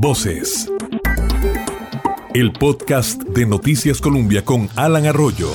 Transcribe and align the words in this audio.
Voces. 0.00 0.66
El 2.32 2.52
podcast 2.52 3.22
de 3.22 3.44
Noticias 3.44 4.00
Colombia 4.00 4.42
con 4.42 4.70
Alan 4.74 5.04
Arroyo. 5.04 5.50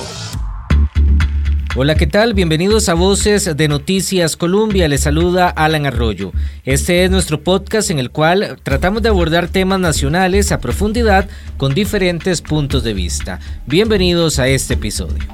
Hola, 1.74 1.96
¿qué 1.96 2.06
tal? 2.06 2.32
Bienvenidos 2.32 2.88
a 2.88 2.94
Voces 2.94 3.56
de 3.56 3.66
Noticias 3.66 4.36
Colombia. 4.36 4.86
Les 4.86 5.00
saluda 5.00 5.48
Alan 5.48 5.84
Arroyo. 5.84 6.30
Este 6.64 7.02
es 7.02 7.10
nuestro 7.10 7.42
podcast 7.42 7.90
en 7.90 7.98
el 7.98 8.12
cual 8.12 8.60
tratamos 8.62 9.02
de 9.02 9.08
abordar 9.08 9.48
temas 9.48 9.80
nacionales 9.80 10.52
a 10.52 10.60
profundidad 10.60 11.28
con 11.56 11.74
diferentes 11.74 12.40
puntos 12.40 12.84
de 12.84 12.94
vista. 12.94 13.40
Bienvenidos 13.66 14.38
a 14.38 14.46
este 14.46 14.74
episodio. 14.74 15.24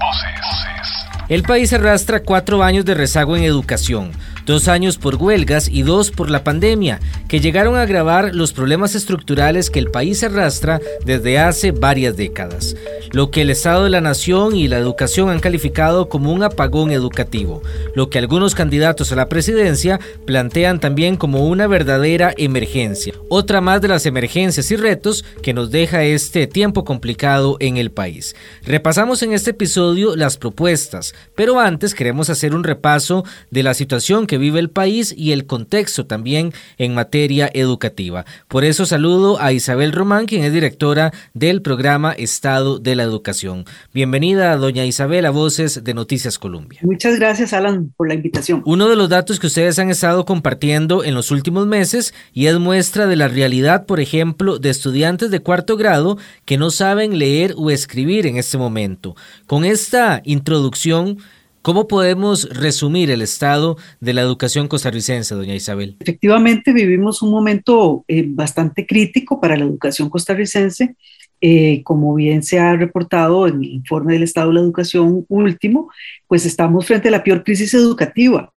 El 1.29 1.43
país 1.43 1.71
arrastra 1.75 2.23
cuatro 2.23 2.63
años 2.63 2.87
de 2.87 2.95
rezago 2.95 3.37
en 3.37 3.45
educación 3.45 4.13
dos 4.47 4.69
años 4.69 4.99
por 4.99 5.17
huelgas 5.17 5.69
y 5.69 5.83
dos 5.83 6.11
por 6.11 6.31
la 6.31 6.45
pandemia, 6.45 7.01
que 7.29 7.41
llegaron 7.41 7.77
a 7.77 7.83
agravar 7.83 8.35
los 8.35 8.53
problemas 8.53 8.95
estructurales 8.95 9.71
que 9.71 9.79
el 9.79 9.91
país 9.91 10.23
arrastra 10.23 10.81
desde 11.05 11.39
hace 11.39 11.73
varias 11.73 12.17
décadas, 12.17 12.77
lo 13.13 13.31
que 13.31 13.43
el 13.43 13.51
Estado 13.51 13.85
de 13.85 13.91
la 13.91 14.01
Nación 14.01 14.57
y 14.57 14.69
la 14.69 14.79
educación 14.79 15.31
han 15.31 15.41
calificado 15.41 16.09
como 16.09 16.33
un 16.33 16.43
apagón 16.43 16.91
educativo, 16.91 17.63
lo 17.95 18.11
que 18.11 18.19
algunos 18.19 18.55
candidatos 18.55 19.13
a 19.13 19.17
la 19.17 19.29
presidencia 19.29 20.01
plantean 20.27 20.81
también 20.81 21.17
como 21.17 21.47
una 21.47 21.67
verdadera 21.67 22.35
emergencia, 22.37 23.15
otra 23.29 23.61
más 23.61 23.81
de 23.81 23.89
las 23.89 24.07
emergencias 24.07 24.71
y 24.71 24.77
retos 24.77 25.25
que 25.43 25.55
nos 25.55 25.71
deja 25.71 26.05
este 26.05 26.47
tiempo 26.47 26.85
complicado 26.85 27.57
en 27.61 27.77
el 27.77 27.91
país. 27.91 28.35
Repasamos 28.65 29.23
en 29.23 29.33
este 29.33 29.51
episodio 29.51 30.17
las 30.17 30.37
propuestas, 30.37 31.15
pero 31.35 31.61
antes 31.61 31.95
queremos 31.95 32.31
hacer 32.31 32.55
un 32.55 32.65
repaso 32.65 33.25
de 33.51 33.63
la 33.63 33.75
situación 33.75 34.27
que 34.27 34.32
vive 34.39 34.61
el 34.61 34.71
país 34.71 35.15
y 35.17 35.33
el 35.33 35.47
contexto 35.47 36.07
también 36.07 36.53
en 36.79 36.95
materia 36.95 37.51
educativa. 37.53 38.25
Por 38.49 38.65
eso 38.65 38.87
saludo 38.87 39.41
a 39.41 39.53
Isabel 39.53 39.93
Román, 39.93 40.27
quien 40.27 40.45
es 40.45 40.53
directora 40.53 41.13
del 41.35 41.63
programa 41.63 42.13
Estado 42.13 42.79
de 42.79 42.97
la 42.97 43.03
Educación. 43.03 43.65
Bienvenida, 43.93 44.57
doña 44.57 44.85
Isabel, 44.85 45.27
a 45.27 45.31
Voces 45.31 45.85
de 45.85 45.95
Noticias 45.95 46.39
Colombia. 46.39 46.81
Muchas 46.83 47.19
gracias, 47.19 47.53
Alan, 47.53 47.93
por 47.97 48.09
la 48.09 48.15
invitación. 48.15 48.63
Uno 48.65 48.89
de 48.89 48.97
los 48.97 49.09
datos 49.09 49.39
que 49.39 49.47
ustedes 49.47 49.79
han 49.79 49.91
estado 49.91 50.25
compartiendo 50.25 51.05
en 51.05 51.15
los 51.15 51.31
últimos 51.31 51.67
meses 51.67 52.15
y 52.33 52.47
es 52.47 52.59
muestra 52.59 53.07
de 53.07 53.17
la 53.17 53.29
realidad, 53.29 53.87
por 53.87 54.01
ejemplo, 54.01 54.59
de 54.59 54.71
estudiantes 54.71 55.31
de 55.31 55.41
cuarto 55.41 55.77
grado 55.77 56.19
que 56.45 56.59
no 56.59 56.71
saben 56.71 57.19
leer 57.19 57.55
o 57.57 57.71
escribir 57.71 58.27
en 58.27 58.37
este 58.37 58.59
momento. 58.59 59.17
Con 59.47 59.65
esta 59.65 60.23
introducción, 60.25 61.19
¿Cómo 61.63 61.87
podemos 61.87 62.49
resumir 62.49 63.09
el 63.13 63.23
estado 63.23 63.77
de 64.01 64.13
la 64.15 64.21
educación 64.23 64.67
costarricense, 64.67 65.37
doña 65.37 65.55
Isabel? 65.55 65.97
Efectivamente, 66.01 66.73
vivimos 66.73 67.23
un 67.23 67.31
momento 67.31 68.05
eh, 68.09 68.25
bastante 68.27 68.85
crítico 68.85 69.41
para 69.41 69.57
la 69.57 69.65
educación 69.65 70.11
costarricense. 70.11 70.97
Eh, 71.41 71.83
como 71.85 72.15
bien 72.15 72.43
se 72.43 72.59
ha 72.59 72.75
reportado 72.75 73.47
en 73.47 73.57
el 73.57 73.65
informe 73.65 74.15
del 74.15 74.25
estado 74.25 74.49
de 74.49 74.55
la 74.55 74.61
educación 74.61 75.25
último, 75.29 75.89
pues 76.27 76.47
estamos 76.47 76.85
frente 76.85 77.09
a 77.09 77.13
la 77.13 77.23
peor 77.23 77.45
crisis 77.45 77.75
educativa 77.75 78.53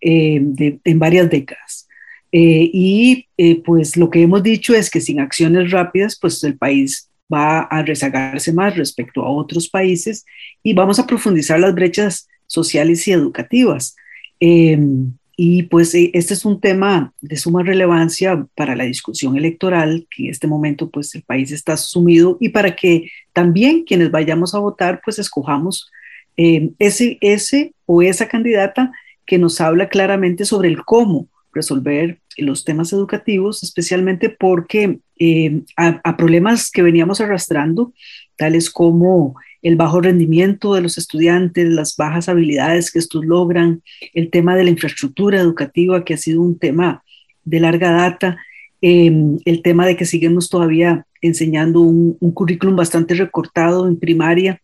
eh, 0.00 0.42
en 0.84 0.98
varias 0.98 1.30
décadas. 1.30 1.88
y 2.32 3.26
pues 3.64 3.96
lo 3.96 4.10
que 4.10 4.22
hemos 4.22 4.42
dicho 4.42 4.74
es 4.74 4.90
que 4.90 5.00
sin 5.00 5.20
acciones 5.20 5.70
rápidas, 5.70 6.18
pues 6.20 6.42
el 6.42 6.58
país 6.58 7.08
va 7.32 7.60
a 7.60 7.82
rezagarse 7.82 8.52
más 8.52 8.76
respecto 8.76 9.22
a 9.22 9.30
otros 9.30 9.68
países 9.68 10.24
y 10.62 10.72
vamos 10.74 10.98
a 10.98 11.06
profundizar 11.06 11.60
las 11.60 11.74
brechas 11.74 12.28
sociales 12.48 13.06
y 13.06 13.12
educativas. 13.12 13.94
Em, 14.40 15.12
y 15.36 15.62
pues 15.64 15.94
eh, 15.94 16.10
este 16.14 16.34
es 16.34 16.44
un 16.44 16.60
tema 16.60 17.12
de 17.20 17.36
suma 17.36 17.62
relevancia 17.62 18.44
para 18.56 18.74
la 18.74 18.82
discusión 18.82 19.36
electoral, 19.36 20.08
que 20.10 20.24
en 20.24 20.30
este 20.30 20.48
momento 20.48 20.90
pues 20.90 21.14
el 21.14 21.22
país 21.22 21.52
está 21.52 21.76
sumido 21.76 22.36
y 22.40 22.48
para 22.48 22.74
que 22.74 23.08
también 23.32 23.84
quienes 23.84 24.10
vayamos 24.10 24.56
a 24.56 24.58
votar 24.58 25.00
pues 25.04 25.20
escojamos 25.20 25.88
em, 26.36 26.72
ese, 26.80 27.18
ese 27.20 27.72
o 27.86 28.02
esa 28.02 28.26
candidata 28.26 28.90
que 29.24 29.38
nos 29.38 29.60
habla 29.60 29.88
claramente 29.88 30.44
sobre 30.44 30.68
el 30.68 30.84
cómo 30.84 31.28
resolver 31.52 32.18
los 32.36 32.64
temas 32.64 32.92
educativos, 32.92 33.62
especialmente 33.62 34.30
porque 34.30 34.98
em, 35.18 35.64
a, 35.76 36.16
problemas 36.16 36.70
que 36.70 36.82
veníamos 36.82 37.20
arrastrando, 37.20 37.92
tales 38.38 38.70
como 38.70 39.34
el 39.60 39.76
bajo 39.76 40.00
rendimiento 40.00 40.74
de 40.74 40.80
los 40.80 40.96
estudiantes, 40.96 41.68
las 41.68 41.96
bajas 41.96 42.28
habilidades 42.28 42.90
que 42.90 42.98
estos 42.98 43.24
logran, 43.24 43.82
el 44.14 44.30
tema 44.30 44.56
de 44.56 44.64
la 44.64 44.70
infraestructura 44.70 45.38
educativa, 45.38 46.04
que 46.04 46.14
ha 46.14 46.18
sido 46.18 46.40
un 46.40 46.58
tema 46.58 47.02
de 47.44 47.60
larga 47.60 47.90
data, 47.90 48.38
em, 48.80 49.38
el 49.44 49.62
tema 49.62 49.86
de 49.86 49.96
que 49.96 50.04
seguimos 50.04 50.48
todavía 50.48 51.04
enseñando 51.20 51.80
un, 51.80 52.16
currículum 52.32 52.76
bastante 52.76 53.14
recortado 53.14 53.88
en 53.88 53.98
primaria, 53.98 54.60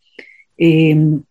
em, 0.57 1.23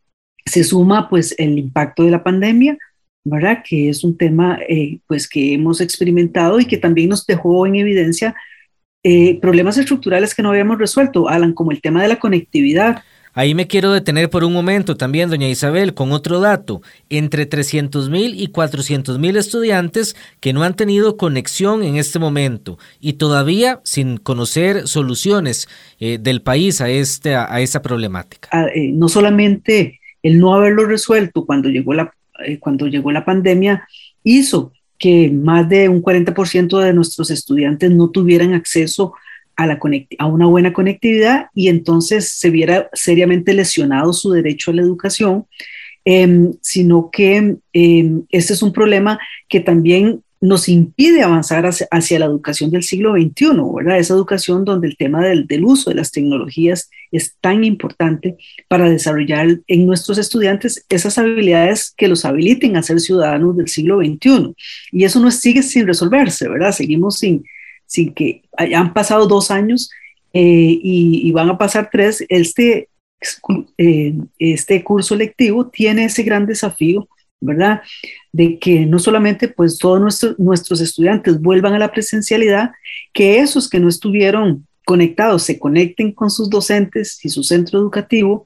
se 0.46 0.64
suma 0.64 1.10
pues 1.10 1.34
el 1.38 1.58
impacto 1.58 2.04
de 2.04 2.12
la 2.12 2.24
pandemia, 2.24 2.78
¿verdad? 3.24 3.64
Que 3.66 3.90
es 3.90 4.04
un 4.04 4.18
tema 4.18 4.60
eh, 4.68 5.00
pues 5.08 5.30
que 5.30 5.54
hemos 5.54 5.80
experimentado 5.80 6.60
y 6.60 6.66
que 6.66 6.78
también 6.78 7.10
nos 7.10 7.26
dejó 7.26 7.66
en 7.66 7.76
evidencia 7.76 8.36
eh, 9.04 9.40
problemas 9.42 9.78
estructurales 9.78 10.34
que 10.34 10.42
no 10.42 10.50
habíamos 10.50 10.78
resuelto, 10.78 11.30
Alan, 11.30 11.54
como 11.54 11.72
el 11.72 11.82
tema 11.82 12.02
de 12.02 12.08
la 12.08 12.20
conectividad, 12.20 13.04
Ahí 13.36 13.56
me 13.56 13.66
quiero 13.66 13.92
detener 13.92 14.30
por 14.30 14.44
un 14.44 14.54
momento 14.54 14.96
también, 14.96 15.30
doña 15.30 15.50
Isabel, 15.50 15.96
con 15.96 16.12
otro 16.12 16.40
dato. 16.40 16.82
Entre 17.10 17.48
300 17.48 18.10
mil 18.10 18.40
y 18.40 18.48
400 18.48 19.18
mil 19.18 19.36
estudiantes 19.38 20.16
que 20.40 20.54
no 20.54 20.62
han 20.62 20.76
tenido 20.76 21.18
conexión 21.18 21.82
en 21.82 21.96
este 21.96 22.20
momento 22.20 22.78
y 23.00 23.14
todavía 23.14 23.82
sin 23.84 24.18
conocer 24.18 24.88
soluciones 24.88 25.68
eh, 26.00 26.20
del 26.22 26.44
país 26.44 26.80
a, 26.80 26.90
este, 26.90 27.36
a, 27.36 27.60
esa 27.60 27.82
problemática. 27.82 28.50
Ah, 28.52 28.68
eh, 28.74 28.92
no 28.94 29.10
solamente 29.10 30.00
el 30.22 30.40
no 30.40 30.54
haberlo 30.54 30.86
resuelto 30.86 31.44
cuando 31.46 31.70
llegó 31.70 31.96
la, 31.96 32.14
eh, 32.46 32.60
cuando 32.60 32.86
llegó 32.86 33.12
la 33.12 33.26
pandemia 33.26 33.88
hizo 34.24 34.74
que 34.98 35.30
más 35.32 35.68
de 35.68 35.90
un 35.90 36.02
40% 36.02 36.80
de 36.80 36.94
nuestros 36.94 37.32
estudiantes 37.32 37.92
no 37.92 38.10
tuvieran 38.10 38.54
acceso 38.54 39.14
a, 39.56 39.68
la 39.68 39.80
una 40.26 40.48
buena 40.48 40.74
conectividad 40.74 41.48
y 41.54 41.68
entonces 41.68 42.30
se 42.30 42.50
viera 42.50 42.90
seriamente 42.94 43.54
lesionado 43.54 44.14
su 44.14 44.32
derecho 44.32 44.72
a 44.72 44.74
la 44.74 44.82
educación, 44.82 45.46
em, 46.06 46.54
sino 46.62 47.10
que 47.12 47.58
eh, 47.74 48.12
este 48.30 48.54
es 48.54 48.64
un 48.64 48.74
problema 48.74 49.20
que 49.48 49.60
también 49.60 50.24
nos 50.44 50.68
impide 50.68 51.24
avanzar 51.24 51.66
hacia, 51.66 52.20
la 52.20 52.26
educación 52.26 52.70
del 52.70 52.84
siglo 52.84 53.14
XXI, 53.14 53.52
¿verdad? 53.78 53.98
Esa 53.98 54.14
educación 54.14 54.66
donde 54.66 54.90
el 54.90 54.98
tema 54.98 55.26
del, 55.26 55.48
uso 55.64 55.90
de 55.90 55.96
las 55.96 56.12
tecnologías 56.12 56.90
es 57.14 57.38
tan 57.40 57.64
importante 57.64 58.36
para 58.68 58.90
desarrollar 58.90 59.60
en 59.68 59.86
nuestros 59.86 60.18
estudiantes 60.18 60.86
esas 60.90 61.18
habilidades 61.18 61.94
que 61.96 62.10
los 62.10 62.26
habiliten 62.26 62.76
a 62.76 62.84
ser 62.84 63.00
ciudadanos 63.00 63.56
del 63.56 63.70
siglo 63.70 64.00
XXI. 64.00 64.54
Y 64.92 65.06
eso 65.06 65.22
no 65.22 65.32
sigue 65.32 65.64
sin 65.64 65.88
resolverse, 65.88 66.50
¿verdad? 66.50 66.74
Seguimos 66.74 67.20
sin, 67.20 67.46
sin 67.86 68.14
que 68.14 68.42
hayan 68.58 68.92
pasado 68.92 69.28
dos 69.28 69.50
años 69.50 69.92
eh, 70.34 70.78
y, 70.84 71.32
van 71.32 71.52
a 71.52 71.58
pasar 71.58 71.88
tres, 71.90 72.22
este, 72.28 72.90
eh, 73.78 74.14
este 74.40 74.84
curso 74.84 75.16
lectivo 75.16 75.68
tiene 75.68 76.04
ese 76.04 76.24
gran 76.24 76.46
desafío, 76.46 77.08
¿verdad? 77.44 77.82
De 78.32 78.58
que 78.60 78.86
no 78.86 79.00
solamente 79.00 79.48
pues 79.48 79.78
todos 79.78 80.00
nuestros, 80.00 80.38
nuestros 80.40 80.82
estudiantes 80.82 81.40
vuelvan 81.40 81.74
a 81.74 81.80
la 81.80 81.92
presencialidad, 81.92 82.72
que 83.14 83.40
esos 83.40 83.70
que 83.70 83.80
no 83.80 83.90
estuvieron 83.90 84.66
conectados 84.86 85.44
se 85.44 85.60
conecten 85.60 86.12
con 86.12 86.30
sus 86.30 86.50
docentes 86.50 87.24
y 87.24 87.30
su 87.30 87.44
centro 87.44 87.80
educativo, 87.80 88.46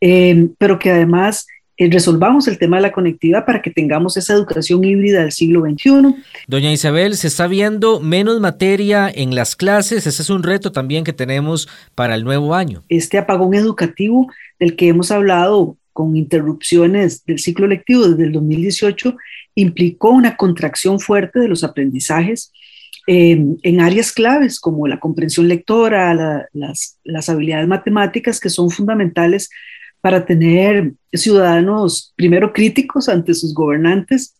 eh, 0.00 0.48
pero 0.58 0.78
que 0.78 0.90
además 0.90 1.46
eh, 1.76 1.90
resolvamos 1.90 2.46
el 2.46 2.56
tema 2.58 2.76
de 2.76 2.82
la 2.82 2.92
conectividad 2.92 3.44
para 3.44 3.60
que 3.60 3.70
tengamos 3.70 4.16
esa 4.16 4.32
educación 4.32 4.84
híbrida 4.84 5.22
del 5.22 5.32
siglo 5.32 5.62
XXI. 5.62 6.14
Doña 6.46 6.72
Isabel, 6.72 7.16
¿se 7.16 7.26
está 7.26 7.48
viendo 7.48 7.98
menos 7.98 8.40
materia 8.40 9.10
en 9.12 9.34
las 9.34 9.56
clases? 9.56 10.06
Ese 10.06 10.22
es 10.22 10.30
un 10.30 10.44
reto 10.44 10.70
también 10.70 11.02
que 11.02 11.12
tenemos 11.12 11.68
para 11.96 12.14
el 12.14 12.22
nuevo 12.22 12.54
año. 12.54 12.84
Este 12.88 13.18
apagón 13.18 13.54
educativo 13.54 14.28
del 14.60 14.76
que 14.76 14.88
hemos 14.88 15.10
hablado 15.10 15.76
con 15.94 16.16
interrupciones 16.16 17.24
del 17.24 17.38
ciclo 17.38 17.66
lectivo 17.66 18.06
desde 18.06 18.24
el 18.24 18.32
2018 18.32 19.16
implicó 19.54 20.10
una 20.10 20.36
contracción 20.36 21.00
fuerte 21.00 21.38
de 21.38 21.48
los 21.48 21.64
aprendizajes 21.64 22.52
em, 23.06 23.56
en 23.62 23.80
áreas 23.80 24.12
claves 24.12 24.60
como 24.60 24.86
la 24.88 25.00
comprensión 25.00 25.48
lectora, 25.48 26.12
las, 26.52 26.98
las 27.04 27.28
habilidades 27.28 27.68
matemáticas 27.68 28.40
que 28.40 28.50
son 28.50 28.70
fundamentales 28.70 29.48
para 30.00 30.26
tener 30.26 30.92
ciudadanos 31.12 32.12
primero 32.16 32.52
críticos 32.52 33.08
ante 33.08 33.32
sus 33.32 33.54
gobernantes, 33.54 34.34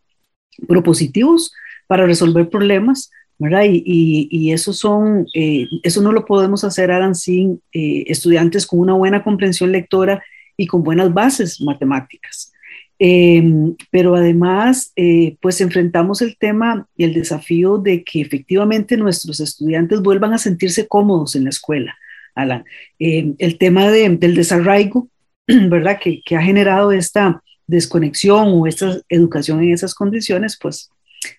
propositivos 0.68 1.52
para 1.86 2.04
resolver 2.04 2.50
problemas, 2.50 3.10
¿verdad? 3.38 3.62
Y, 3.66 4.28
y, 4.30 4.52
eso, 4.52 4.72
son, 4.72 5.26
eh, 5.34 5.66
eso 5.82 6.02
no 6.02 6.12
lo 6.12 6.24
podemos 6.24 6.64
hacer, 6.64 6.90
Alan, 6.90 7.14
sin 7.14 7.62
eh, 7.72 8.04
estudiantes 8.08 8.66
con 8.66 8.80
una 8.80 8.94
buena 8.94 9.22
comprensión 9.22 9.72
lectora 9.72 10.22
y 10.56 10.66
con 10.66 10.82
buenas 10.82 11.12
bases 11.12 11.60
matemáticas. 11.60 12.52
Em, 12.98 13.74
pero 13.90 14.14
además, 14.14 14.92
eh, 14.94 15.36
pues 15.40 15.60
enfrentamos 15.60 16.22
el 16.22 16.36
tema 16.36 16.86
y 16.96 17.04
el 17.04 17.14
desafío 17.14 17.78
de 17.78 18.04
que 18.04 18.20
efectivamente 18.20 18.96
nuestros 18.96 19.40
estudiantes 19.40 20.00
vuelvan 20.00 20.32
a 20.32 20.38
sentirse 20.38 20.86
cómodos 20.86 21.34
en 21.34 21.44
la 21.44 21.50
escuela, 21.50 21.96
Alan. 22.34 22.64
Em, 22.98 23.34
el 23.38 23.58
tema 23.58 23.88
del 23.90 24.34
desarraigo, 24.34 25.08
¿verdad? 25.46 25.98
Que, 26.00 26.22
que, 26.24 26.36
ha 26.36 26.42
generado 26.42 26.92
esta 26.92 27.42
desconexión 27.66 28.48
o 28.48 28.66
esta 28.66 28.98
educación 29.08 29.62
en 29.62 29.72
esas 29.72 29.94
condiciones, 29.94 30.56
pues 30.60 30.90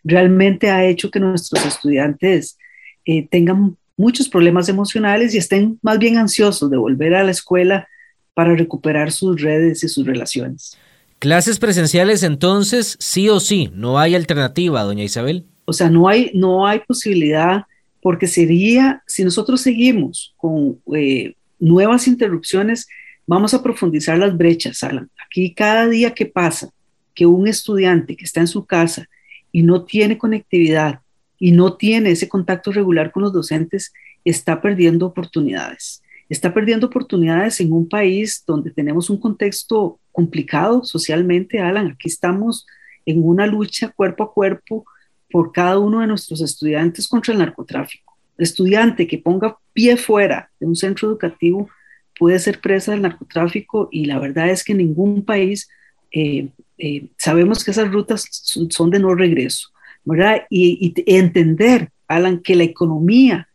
realmente 0.03 0.69
ha 0.69 0.85
hecho 0.85 1.11
que 1.11 1.19
nuestros 1.19 1.65
estudiantes 1.65 2.57
eh, 3.05 3.27
tengan 3.29 3.77
muchos 3.97 4.27
problemas 4.27 4.67
emocionales 4.67 5.33
y 5.33 5.37
estén 5.37 5.79
más 5.81 5.99
bien 5.99 6.17
ansiosos 6.17 6.69
de 6.69 6.77
volver 6.77 7.15
a 7.15 7.23
la 7.23 7.31
escuela 7.31 7.87
para 8.35 8.55
recuperar 8.55 9.11
sus 9.11 9.41
redes 9.41 9.83
y 9.83 9.87
sus 9.87 10.05
relaciones. 10.05 10.77
Clases 11.17 11.57
presenciales 11.57 12.21
entonces, 12.21 12.97
sí 12.99 13.29
o 13.29 13.39
sí, 13.39 13.71
no 13.73 13.97
hay 13.97 14.13
alternativa, 14.13 14.83
doña 14.83 15.03
Isabel. 15.03 15.45
O 15.65 15.73
sea, 15.73 15.89
no 15.89 16.07
hay, 16.07 16.29
no 16.35 16.67
hay 16.67 16.81
posibilidad 16.81 17.63
porque 18.01 18.27
sería, 18.27 19.01
si 19.07 19.23
nosotros 19.23 19.61
seguimos 19.61 20.35
con 20.37 20.79
eh, 20.95 21.33
nuevas 21.59 22.07
interrupciones, 22.07 22.87
vamos 23.25 23.55
a 23.55 23.63
profundizar 23.63 24.19
las 24.19 24.37
brechas, 24.37 24.83
Alan. 24.83 25.09
Aquí 25.25 25.55
cada 25.55 25.87
día 25.87 26.13
que 26.13 26.27
pasa 26.27 26.69
que 27.15 27.25
un 27.25 27.47
estudiante 27.47 28.15
que 28.15 28.25
está 28.25 28.41
en 28.41 28.47
su 28.47 28.65
casa 28.65 29.09
y 29.51 29.63
no 29.63 29.85
tiene 29.85 30.17
conectividad 30.17 30.99
y 31.39 31.51
no 31.53 31.77
tiene 31.77 32.11
ese 32.11 32.29
contacto 32.29 32.71
regular 32.71 33.11
con 33.11 33.23
los 33.23 33.33
docentes, 33.33 33.93
está 34.23 34.61
perdiendo 34.61 35.05
oportunidades. 35.05 36.03
Está 36.27 36.53
perdiendo 36.53 36.87
oportunidades 36.87 37.59
en 37.59 37.71
un 37.71 37.87
país 37.87 38.43
donde 38.47 38.71
tenemos 38.71 39.09
un 39.09 39.19
contexto 39.19 39.99
complicado 40.11 40.83
socialmente, 40.83 41.59
Alan. 41.59 41.91
Aquí 41.91 42.07
estamos 42.07 42.65
en 43.05 43.23
una 43.23 43.45
lucha 43.45 43.89
cuerpo 43.89 44.23
a 44.23 44.33
cuerpo 44.33 44.85
por 45.29 45.51
cada 45.51 45.77
uno 45.77 45.99
de 45.99 46.07
nuestros 46.07 46.41
estudiantes 46.41 47.07
contra 47.07 47.33
el 47.33 47.39
narcotráfico. 47.39 48.17
El 48.37 48.43
estudiante 48.43 49.07
que 49.07 49.19
ponga 49.19 49.57
pie 49.73 49.97
fuera 49.97 50.49
de 50.59 50.65
un 50.65 50.75
centro 50.75 51.09
educativo 51.09 51.69
puede 52.17 52.39
ser 52.39 52.59
presa 52.59 52.91
del 52.91 53.03
narcotráfico 53.03 53.89
y 53.91 54.05
la 54.05 54.19
verdad 54.19 54.49
es 54.49 54.63
que 54.63 54.71
en 54.71 54.79
ningún 54.79 55.23
país 55.23 55.69
eh, 56.11 56.47
eh, 56.77 57.07
sabemos 57.17 57.63
que 57.63 57.71
esas 57.71 57.91
rutas 57.91 58.27
son 58.31 58.89
de 58.89 58.99
no 58.99 59.13
regreso, 59.13 59.69
¿verdad? 60.03 60.43
Y, 60.49 60.93
y 60.95 61.15
entender, 61.17 61.89
Alan, 62.07 62.39
que 62.39 62.55
la 62.55 62.63
economía 62.63 63.47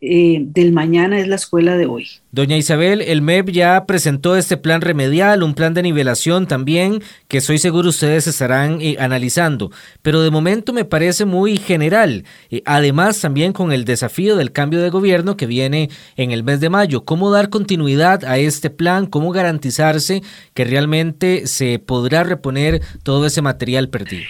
eh, 0.00 0.38
del 0.40 0.72
mañana 0.72 1.18
es 1.18 1.28
la 1.28 1.36
escuela 1.36 1.76
de 1.76 1.86
hoy. 1.86 2.08
Doña 2.30 2.56
Isabel, 2.56 3.00
el 3.00 3.22
MEP 3.22 3.50
ya 3.50 3.86
presentó 3.86 4.36
este 4.36 4.56
plan 4.56 4.80
remedial, 4.80 5.42
un 5.42 5.54
plan 5.54 5.72
de 5.72 5.82
nivelación 5.82 6.46
también, 6.46 7.00
que 7.28 7.40
soy 7.40 7.58
seguro 7.58 7.88
ustedes 7.88 8.26
estarán 8.26 8.80
eh, 8.82 8.96
analizando, 8.98 9.70
pero 10.02 10.20
de 10.20 10.30
momento 10.30 10.72
me 10.72 10.84
parece 10.84 11.24
muy 11.24 11.56
general. 11.56 12.24
Eh, 12.50 12.60
además, 12.66 13.20
también 13.20 13.52
con 13.52 13.72
el 13.72 13.84
desafío 13.84 14.36
del 14.36 14.52
cambio 14.52 14.82
de 14.82 14.90
gobierno 14.90 15.36
que 15.36 15.46
viene 15.46 15.88
en 16.16 16.32
el 16.32 16.44
mes 16.44 16.60
de 16.60 16.70
mayo, 16.70 17.04
¿cómo 17.04 17.30
dar 17.30 17.48
continuidad 17.48 18.24
a 18.24 18.36
este 18.36 18.68
plan? 18.68 19.06
¿Cómo 19.06 19.30
garantizarse 19.30 20.22
que 20.52 20.64
realmente 20.64 21.46
se 21.46 21.78
podrá 21.78 22.24
reponer 22.24 22.82
todo 23.04 23.26
ese 23.26 23.42
material 23.42 23.88
perdido? 23.88 24.24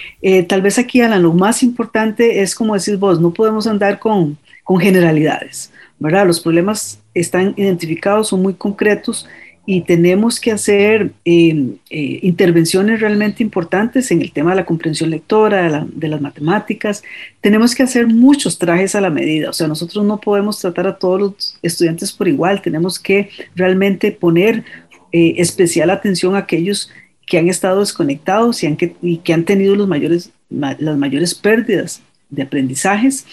tal 0.47 0.61
vez 0.61 0.77
aquí, 0.77 1.01
Alan, 1.01 1.23
lo 1.23 1.33
más 1.33 1.63
importante 1.63 2.41
es, 2.41 2.55
como 2.55 2.75
decís 2.75 2.97
vos, 2.97 3.19
no 3.19 3.33
podemos 3.33 3.67
andar 3.67 3.99
con 3.99 4.37
con 4.65 4.79
generalidades, 4.79 5.71
¿verdad? 5.99 6.25
Los 6.25 6.41
problemas 6.41 6.99
están 7.13 7.53
identificados, 7.55 8.29
son 8.29 8.41
muy 8.41 8.55
concretos 8.55 9.27
y 9.67 9.81
tenemos 9.81 10.39
que 10.39 10.51
hacer 10.51 11.11
em, 11.23 11.75
eh, 11.89 12.19
intervenciones 12.23 12.99
realmente 12.99 13.43
importantes 13.43 14.09
en 14.11 14.21
el 14.21 14.31
tema 14.31 14.49
de 14.49 14.57
la 14.57 14.65
comprensión 14.65 15.11
lectora, 15.11 15.85
de, 15.87 16.07
las 16.07 16.19
matemáticas. 16.19 17.03
Tenemos 17.41 17.75
que 17.75 17.83
hacer 17.83 18.07
muchos 18.07 18.57
trajes 18.57 18.95
a 18.95 19.01
la 19.01 19.11
medida, 19.11 19.51
o 19.51 19.53
sea, 19.53 19.67
nosotros 19.67 20.03
no 20.03 20.19
podemos 20.19 20.59
tratar 20.59 20.87
a 20.87 20.97
todos 20.97 21.21
los 21.21 21.57
estudiantes 21.61 22.11
por 22.11 22.27
igual, 22.27 22.61
tenemos 22.61 22.99
que 22.99 23.29
realmente 23.55 24.11
poner 24.11 24.63
eh, 25.11 25.35
especial 25.37 25.91
atención 25.91 26.35
a 26.35 26.39
aquellos 26.39 26.89
que 27.27 27.37
han 27.37 27.49
estado 27.49 27.81
desconectados 27.81 28.63
y, 28.63 28.75
que, 28.75 29.33
han 29.33 29.45
tenido 29.45 29.75
las 29.75 30.97
mayores 30.97 31.35
pérdidas 31.35 32.01
de 32.31 32.41
aprendizajes 32.41 33.25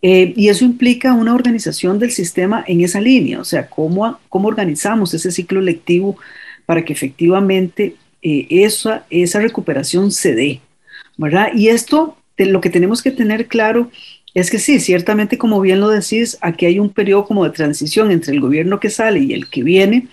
eh, 0.00 0.32
y 0.36 0.48
eso 0.48 0.64
implica 0.64 1.12
una 1.12 1.34
organización 1.34 1.98
del 1.98 2.12
sistema 2.12 2.64
en 2.68 2.82
esa 2.82 3.00
línea, 3.00 3.40
o 3.40 3.44
sea, 3.44 3.68
cómo, 3.68 4.18
cómo 4.28 4.48
organizamos 4.48 5.12
ese 5.12 5.32
ciclo 5.32 5.60
lectivo 5.60 6.16
para 6.66 6.84
que 6.84 6.92
efectivamente 6.92 7.96
eh, 8.22 8.46
esa, 8.50 9.06
esa 9.10 9.40
recuperación 9.40 10.12
se 10.12 10.34
dé, 10.34 10.60
¿verdad? 11.16 11.48
Y 11.54 11.68
esto, 11.68 12.16
lo 12.36 12.60
que 12.60 12.70
tenemos 12.70 13.02
que 13.02 13.10
tener 13.10 13.46
claro 13.48 13.90
es 14.34 14.50
que 14.50 14.60
sí, 14.60 14.78
ciertamente 14.78 15.36
como 15.36 15.60
bien 15.60 15.80
lo 15.80 15.88
decís, 15.88 16.38
aquí 16.40 16.66
hay 16.66 16.78
un 16.78 16.90
periodo 16.90 17.24
como 17.24 17.44
de 17.44 17.50
transición 17.50 18.12
entre 18.12 18.32
el 18.34 18.40
gobierno 18.40 18.78
que 18.78 18.90
sale 18.90 19.18
y 19.18 19.32
el 19.32 19.48
que 19.48 19.64
viene, 19.64 20.06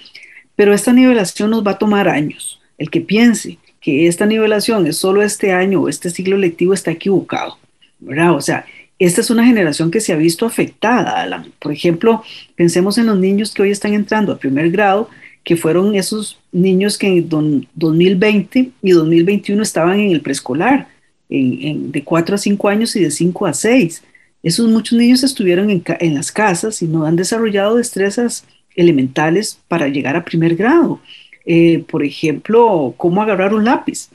pero 0.56 0.74
esta 0.74 0.94
nivelación 0.94 1.52
nos 1.52 1.66
va 1.66 1.72
a 1.72 1.78
tomar 1.78 2.08
años. 2.08 2.60
El 2.80 2.90
que 2.90 3.02
piense 3.02 3.60
que 3.82 4.08
esta 4.08 4.26
nivelación 4.26 4.88
es 4.88 4.98
solo 4.98 5.22
este 5.22 5.52
año 5.52 5.82
o 5.82 5.90
este 5.90 6.10
ciclo 6.10 6.38
lectivo 6.38 6.74
está 6.74 6.90
equivocado, 6.90 7.60
¿verdad? 8.00 8.34
O 8.34 8.42
sea, 8.42 8.66
esta 8.98 9.22
es 9.22 9.30
una 9.30 9.46
generación 9.46 9.92
que 9.92 10.00
se 10.00 10.14
ha 10.14 10.18
visto 10.18 10.46
afectada. 10.46 11.46
Por 11.60 11.72
ejemplo, 11.72 12.24
pensemos 12.56 12.98
en 12.98 13.08
los 13.08 13.20
niños 13.20 13.54
que 13.54 13.62
hoy 13.62 13.72
están 13.72 13.94
entrando 13.94 14.32
a 14.32 14.40
primer 14.40 14.72
grado, 14.72 15.10
que 15.44 15.58
fueron 15.58 15.96
esos 15.96 16.40
niños 16.52 16.98
que 16.98 17.08
en 17.08 17.68
2020 17.76 18.72
y 18.82 18.92
2021 18.92 19.62
estaban 19.62 20.00
en 20.00 20.12
el 20.12 20.22
preescolar, 20.22 20.88
de 21.30 22.04
4 22.06 22.36
a 22.36 22.38
5 22.38 22.70
años 22.70 22.96
y 22.96 23.02
de 23.02 23.12
5 23.12 23.46
a 23.46 23.54
6. 23.54 24.04
Esos 24.44 24.70
muchos 24.70 24.98
niños 24.98 25.24
estuvieron 25.24 25.70
en, 25.70 26.14
las 26.14 26.32
casas 26.32 26.82
y 26.82 26.88
no 26.88 27.06
han 27.06 27.16
desarrollado 27.16 27.76
destrezas 27.76 28.46
elementales 28.76 29.60
para 29.68 29.88
llegar 29.88 30.16
a 30.16 30.24
primer 30.24 30.56
grado. 30.56 31.00
Eh, 31.46 31.84
por 31.90 32.04
ejemplo, 32.04 32.94
cómo 32.98 33.22
agarrar 33.22 33.54
un 33.54 33.66
lápiz, 33.66 34.10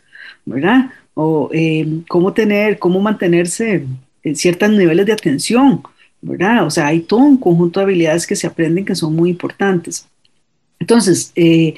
¿verdad? 0.44 0.91
O 1.15 1.50
eh, 1.53 1.87
cómo 2.09 2.33
tener, 2.33 2.79
cómo 2.79 3.00
mantenerse 3.00 3.85
ciertos 4.35 4.71
niveles 4.71 5.07
de 5.07 5.13
atención, 5.13 5.83
¿verdad? 6.21 6.67
O 6.67 6.71
sea, 6.71 6.89
hay 6.89 7.01
todo 7.01 7.21
un 7.21 7.37
conjunto 7.39 7.81
de 7.81 7.85
habilidades 7.85 8.27
que 8.27 8.37
se 8.37 8.47
aprenden 8.47 8.85
que 8.85 8.95
son 8.95 9.15
muy 9.15 9.31
importantes. 9.31 10.07
Entonces, 10.79 11.33
eh, 11.37 11.75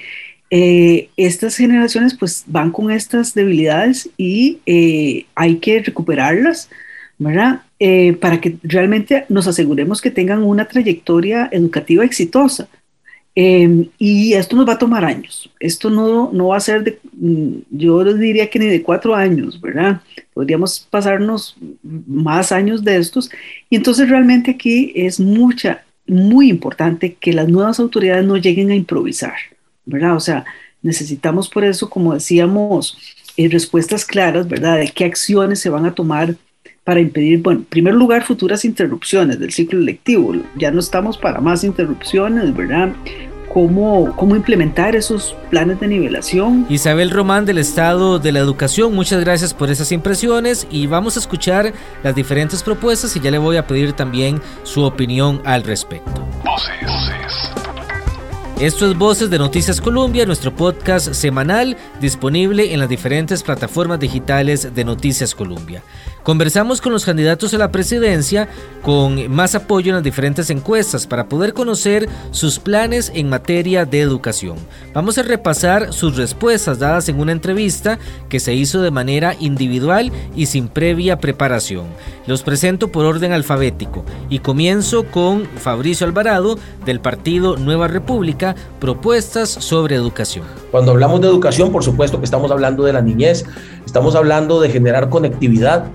eh, 0.51 1.09
estas 1.17 1.57
generaciones 1.57 2.15
pues 2.15 2.45
van 2.47 2.71
con 2.71 2.91
estas 2.91 3.35
debilidades 3.35 4.09
y 4.17 4.61
eh, 4.67 5.27
hay 5.35 5.57
que 5.57 5.83
recuperarlas, 5.83 6.71
¿verdad? 7.19 7.63
para 8.21 8.41
que 8.41 8.59
realmente 8.63 9.25
nos 9.29 9.49
aseguremos 9.49 10.01
que 10.01 10.13
tengan 10.13 10.45
una 10.45 10.69
trayectoria 10.69 11.49
educativa 11.51 12.05
exitosa. 12.05 12.69
Em, 13.35 13.89
y 13.99 14.35
esto 14.35 14.57
nos 14.57 14.69
va 14.69 14.75
a 14.75 14.79
tomar 14.79 15.05
años. 15.05 15.51
Esto 15.59 15.89
no, 15.89 16.31
no 16.33 16.49
va 16.49 16.59
a 16.59 16.61
ser 16.61 16.85
de, 16.85 16.99
mm, 17.15 17.53
yo 17.71 18.05
diría 18.15 18.51
que 18.51 18.59
ni 18.59 18.67
de 18.67 18.83
cuatro 18.83 19.15
años, 19.15 19.61
¿verdad? 19.61 20.03
Podríamos 20.35 20.87
pasarnos 20.91 21.57
más 21.83 22.53
años 22.53 22.85
de 22.85 22.97
estos. 22.99 23.31
Y 23.71 23.77
entonces 23.77 24.09
realmente 24.09 24.51
aquí 24.51 24.93
es 24.95 25.19
mucha, 25.19 25.85
muy 26.07 26.51
importante 26.51 27.15
que 27.15 27.33
las 27.33 27.49
nuevas 27.49 27.81
autoridades 27.81 28.25
no 28.27 28.37
lleguen 28.37 28.71
a 28.71 28.75
improvisar, 28.75 29.35
¿verdad? 29.87 30.17
O 30.17 30.21
sea, 30.21 30.45
necesitamos 30.83 31.49
por 31.49 31.65
eso, 31.65 31.89
como 31.89 32.15
decíamos, 32.15 32.99
eh, 33.37 33.49
respuestas 33.49 34.05
claras, 34.05 34.47
¿verdad? 34.47 34.79
De 34.79 34.89
qué 34.89 35.07
acciones 35.07 35.61
se 35.61 35.71
van 35.71 35.87
a 35.87 35.95
tomar 35.95 36.37
para 36.85 37.01
impedir, 37.01 37.43
bueno, 37.43 37.61
en 37.61 37.67
primer 37.67 37.95
lugar, 37.95 38.25
futuras 38.25 38.65
interrupciones 38.65 39.39
del 39.39 39.53
ciclo 39.53 39.79
lectivo. 39.81 40.35
Ya 40.57 40.71
no 40.71 40.81
estamos 40.81 41.17
para 41.17 41.41
más 41.41 41.63
interrupciones, 41.65 42.55
¿verdad? 42.57 42.93
Cómo, 43.53 44.17
cómo, 44.17 44.35
implementar 44.35 44.97
esos 44.97 45.37
planes 45.51 45.79
de 45.79 45.87
nivelación. 45.87 46.67
Isabel 46.71 47.11
Román 47.11 47.45
del 47.45 47.59
Estado 47.59 48.19
de 48.19 48.33
la 48.33 48.39
Educación, 48.39 48.95
muchas 48.95 49.21
gracias 49.21 49.53
por 49.53 49.71
esas 49.71 49.93
impresiones 49.93 50.67
y 50.71 50.87
vamos 50.87 51.17
a 51.17 51.21
escuchar 51.21 51.75
las 52.03 52.15
diferentes 52.15 52.63
propuestas 52.63 53.15
y 53.15 53.21
ya 53.21 53.31
le 53.31 53.37
voy 53.37 53.59
a 53.59 53.67
pedir 53.67 53.93
también 53.93 54.41
su 54.63 54.83
opinión 54.83 55.43
al 55.45 55.65
respecto. 55.65 56.27
Esto 58.59 58.89
es 58.89 58.97
Voces 58.97 59.29
de 59.29 59.39
Noticias 59.39 59.81
Colombia, 59.81 60.25
nuestro 60.25 60.55
podcast 60.55 61.15
semanal 61.15 61.77
disponible 62.01 62.73
en 62.73 62.79
las 62.79 62.89
diferentes 62.89 63.43
plataformas 63.43 63.99
digitales 63.99 64.73
de 64.73 64.85
Noticias 64.85 65.35
Colombia. 65.35 65.83
Conversamos 66.23 66.81
con 66.81 66.93
los 66.93 67.05
candidatos 67.05 67.53
a 67.53 67.59
la 67.59 67.73
presidencia 67.73 68.49
con 68.83 69.29
más 69.33 69.57
apoyo 69.57 69.91
en 69.91 69.97
las 69.97 70.05
diferentes 70.05 70.51
encuestas 70.51 71.07
para 71.07 71.29
poder 71.29 71.53
conocer 71.53 72.09
sus 72.31 72.61
planes 72.61 73.11
en 73.15 73.29
materia 73.29 73.85
de 73.85 74.01
educación. 74.01 74.57
Vamos 74.95 75.19
a 75.19 75.23
repasar 75.23 75.93
sus 75.93 76.17
respuestas 76.17 76.79
dadas 76.79 77.09
en 77.09 77.19
una 77.19 77.33
entrevista 77.33 77.99
que 78.29 78.39
se 78.39 78.55
hizo 78.55 78.83
de 78.83 78.93
manera 78.93 79.35
individual 79.41 80.13
y 80.37 80.47
sin 80.47 80.69
previa 80.69 81.19
preparación. 81.19 81.87
Los 82.27 82.43
presento 82.45 82.89
por 82.93 83.05
orden 83.05 83.33
alfabético 83.33 84.05
y 84.31 84.39
comienzo 84.39 85.05
con 85.05 85.47
Fabricio 85.57 86.07
Alvarado 86.07 86.57
del 86.85 87.01
partido 87.01 87.57
Nueva 87.57 87.89
República, 87.89 88.55
propuestas 88.79 89.49
sobre 89.49 89.97
educación. 89.97 90.45
Cuando 90.71 90.93
hablamos 90.93 91.21
de 91.21 91.27
educación, 91.27 91.73
por 91.73 91.83
supuesto 91.83 92.19
que 92.19 92.25
estamos 92.25 92.53
hablando 92.53 92.85
de 92.85 92.93
la 92.93 93.03
niñez, 93.03 93.45
estamos 93.85 94.15
hablando 94.15 94.61
de 94.61 94.71
generar 94.71 95.09
conectividad 95.09 95.91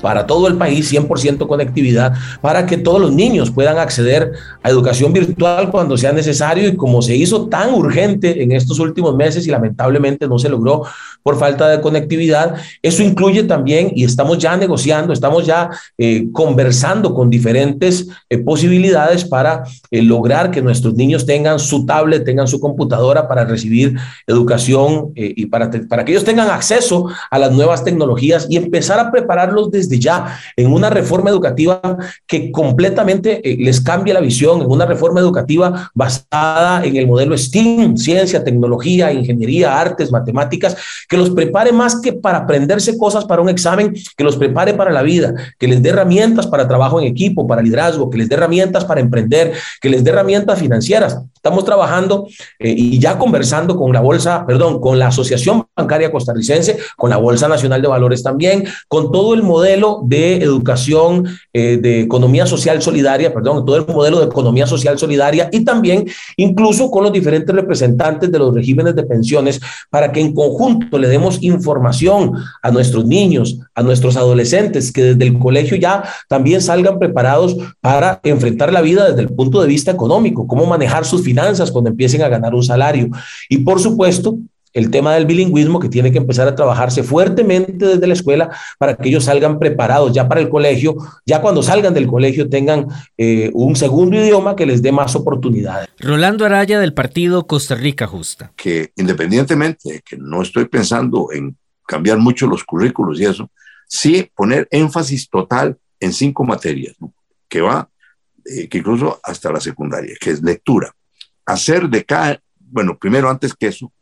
para 0.00 0.26
todo 0.26 0.48
el 0.48 0.56
país, 0.56 0.92
100% 0.92 1.46
conectividad, 1.46 2.14
para 2.40 2.66
que 2.66 2.76
todos 2.76 3.00
los 3.00 3.12
niños 3.12 3.50
puedan 3.50 3.78
acceder 3.78 4.32
a 4.62 4.70
educación 4.70 5.12
virtual 5.12 5.70
cuando 5.70 5.96
sea 5.96 6.12
necesario. 6.12 6.68
Y 6.68 6.76
como 6.76 7.02
se 7.02 7.16
hizo 7.16 7.48
tan 7.48 7.74
urgente 7.74 8.42
en 8.42 8.52
estos 8.52 8.78
últimos 8.78 9.16
meses 9.16 9.46
y 9.46 9.50
lamentablemente 9.50 10.28
no 10.28 10.38
se 10.38 10.48
logró 10.48 10.82
por 11.22 11.38
falta 11.38 11.68
de 11.68 11.80
conectividad, 11.80 12.56
eso 12.82 13.02
incluye 13.02 13.44
también, 13.44 13.92
y 13.94 14.04
estamos 14.04 14.38
ya 14.38 14.56
negociando, 14.56 15.12
estamos 15.12 15.46
ya 15.46 15.70
eh, 15.96 16.28
conversando 16.32 17.14
con 17.14 17.30
diferentes 17.30 18.08
eh, 18.28 18.38
posibilidades 18.38 19.24
para 19.24 19.62
eh, 19.90 20.02
lograr 20.02 20.50
que 20.50 20.62
nuestros 20.62 20.94
niños 20.94 21.24
tengan 21.24 21.58
su 21.58 21.86
tablet, 21.86 22.24
tengan 22.24 22.48
su 22.48 22.58
computadora 22.58 23.28
para 23.28 23.44
recibir 23.44 23.96
educación 24.26 25.12
y 25.14 25.46
para, 25.46 25.70
para 25.88 26.04
que 26.04 26.12
ellos 26.12 26.24
tengan 26.24 26.50
acceso 26.50 27.06
a 27.30 27.38
las 27.38 27.52
nuevas 27.52 27.84
tecnologías 27.84 28.46
y 28.50 28.56
empezar 28.56 28.98
a 28.98 29.10
prepararlos 29.10 29.70
desde 29.70 29.81
ya 29.88 30.38
en 30.56 30.72
una 30.72 30.90
reforma 30.90 31.30
educativa 31.30 31.80
que 32.26 32.50
completamente 32.50 33.40
eh, 33.48 33.56
les 33.58 33.80
cambie 33.80 34.14
la 34.14 34.20
visión, 34.20 34.62
en 34.62 34.70
una 34.70 34.86
reforma 34.86 35.20
educativa 35.20 35.90
basada 35.94 36.84
en 36.84 36.96
el 36.96 37.06
modelo 37.06 37.36
STEAM, 37.36 37.96
ciencia, 37.96 38.44
tecnología, 38.44 39.12
ingeniería, 39.12 39.78
artes, 39.78 40.10
matemáticas, 40.10 40.76
que 41.08 41.16
los 41.16 41.30
prepare 41.30 41.72
más 41.72 42.00
que 42.00 42.12
para 42.12 42.38
aprenderse 42.38 42.96
cosas 42.96 43.24
para 43.24 43.42
un 43.42 43.48
examen, 43.48 43.94
que 44.16 44.24
los 44.24 44.36
prepare 44.36 44.74
para 44.74 44.90
la 44.90 45.02
vida, 45.02 45.34
que 45.58 45.68
les 45.68 45.82
dé 45.82 45.90
herramientas 45.90 46.46
para 46.46 46.68
trabajo 46.68 47.00
en 47.00 47.06
equipo, 47.06 47.46
para 47.46 47.62
liderazgo, 47.62 48.10
que 48.10 48.18
les 48.18 48.28
dé 48.28 48.34
herramientas 48.36 48.84
para 48.84 49.00
emprender, 49.00 49.52
que 49.80 49.88
les 49.88 50.04
dé 50.04 50.10
herramientas 50.10 50.58
financieras. 50.58 51.18
Estamos 51.34 51.64
trabajando 51.64 52.28
eh, 52.58 52.74
y 52.76 52.98
ya 52.98 53.18
conversando 53.18 53.76
con 53.76 53.92
la 53.92 54.00
Bolsa, 54.00 54.46
perdón, 54.46 54.80
con 54.80 54.98
la 54.98 55.08
Asociación 55.08 55.64
Bancaria 55.76 56.12
Costarricense, 56.12 56.78
con 56.96 57.10
la 57.10 57.16
Bolsa 57.16 57.48
Nacional 57.48 57.82
de 57.82 57.88
Valores 57.88 58.22
también, 58.22 58.64
con 58.88 59.10
todo 59.10 59.34
el 59.34 59.42
modelo 59.42 59.61
de 59.62 60.42
educación, 60.42 61.26
eh, 61.52 61.78
de 61.80 62.00
economía 62.00 62.46
social 62.46 62.82
solidaria, 62.82 63.32
perdón, 63.32 63.64
todo 63.64 63.76
el 63.76 63.86
modelo 63.86 64.18
de 64.20 64.26
economía 64.26 64.66
social 64.66 64.98
solidaria 64.98 65.48
y 65.52 65.64
también 65.64 66.06
incluso 66.36 66.90
con 66.90 67.04
los 67.04 67.12
diferentes 67.12 67.54
representantes 67.54 68.30
de 68.30 68.38
los 68.38 68.54
regímenes 68.54 68.94
de 68.94 69.02
pensiones 69.04 69.60
para 69.90 70.12
que 70.12 70.20
en 70.20 70.34
conjunto 70.34 70.98
le 70.98 71.08
demos 71.08 71.42
información 71.42 72.32
a 72.62 72.70
nuestros 72.70 73.06
niños, 73.06 73.58
a 73.74 73.82
nuestros 73.82 74.16
adolescentes, 74.16 74.92
que 74.92 75.02
desde 75.14 75.24
el 75.24 75.38
colegio 75.38 75.76
ya 75.76 76.04
también 76.28 76.60
salgan 76.60 76.98
preparados 76.98 77.56
para 77.80 78.20
enfrentar 78.24 78.72
la 78.72 78.80
vida 78.80 79.08
desde 79.08 79.22
el 79.22 79.28
punto 79.28 79.60
de 79.60 79.68
vista 79.68 79.90
económico, 79.90 80.46
cómo 80.46 80.66
manejar 80.66 81.04
sus 81.04 81.22
finanzas 81.22 81.70
cuando 81.70 81.90
empiecen 81.90 82.22
a 82.22 82.28
ganar 82.28 82.54
un 82.54 82.62
salario. 82.62 83.08
Y 83.48 83.58
por 83.58 83.80
supuesto, 83.80 84.36
el 84.72 84.90
tema 84.90 85.14
del 85.14 85.26
bilingüismo 85.26 85.80
que 85.80 85.88
tiene 85.88 86.10
que 86.12 86.18
empezar 86.18 86.48
a 86.48 86.54
trabajarse 86.54 87.02
fuertemente 87.02 87.86
desde 87.86 88.06
la 88.06 88.14
escuela 88.14 88.50
para 88.78 88.96
que 88.96 89.08
ellos 89.08 89.24
salgan 89.24 89.58
preparados 89.58 90.12
ya 90.12 90.28
para 90.28 90.40
el 90.40 90.48
colegio, 90.48 90.96
ya 91.26 91.40
cuando 91.40 91.62
salgan 91.62 91.94
del 91.94 92.06
colegio 92.06 92.48
tengan 92.48 92.86
eh, 93.16 93.50
un 93.52 93.76
segundo 93.76 94.16
idioma 94.16 94.56
que 94.56 94.66
les 94.66 94.82
dé 94.82 94.92
más 94.92 95.14
oportunidades. 95.14 95.88
Rolando 95.98 96.44
Araya 96.44 96.80
del 96.80 96.94
partido 96.94 97.46
Costa 97.46 97.74
Rica 97.74 98.06
Justa. 98.06 98.52
Que 98.56 98.92
independientemente 98.96 99.92
de 99.92 100.00
que 100.00 100.16
no 100.16 100.42
estoy 100.42 100.66
pensando 100.66 101.28
en 101.32 101.56
cambiar 101.86 102.18
mucho 102.18 102.46
los 102.46 102.64
currículos 102.64 103.20
y 103.20 103.26
eso, 103.26 103.50
sí 103.86 104.30
poner 104.34 104.66
énfasis 104.70 105.28
total 105.28 105.76
en 106.00 106.12
cinco 106.12 106.44
materias, 106.44 106.96
que 107.48 107.60
va, 107.60 107.88
eh, 108.44 108.68
que 108.68 108.78
incluso 108.78 109.20
hasta 109.22 109.52
la 109.52 109.60
secundaria, 109.60 110.14
que 110.20 110.30
es 110.30 110.42
lectura, 110.42 110.94
hacer 111.44 111.88
de 111.88 112.04
cada, 112.04 112.40
bueno, 112.58 112.96
primero 112.98 113.28
antes 113.28 113.54
que 113.54 113.66
eso, 113.66 113.92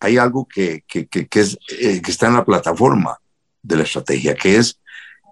hay 0.00 0.16
algo 0.16 0.46
que, 0.46 0.84
que, 0.86 1.08
eh, 1.10 2.02
que 2.02 2.10
está 2.10 2.28
en 2.28 2.34
la 2.34 2.44
plataforma 2.44 3.18
de 3.62 3.76
la 3.76 3.82
estrategia, 3.82 4.34
que 4.34 4.56
es 4.56 4.80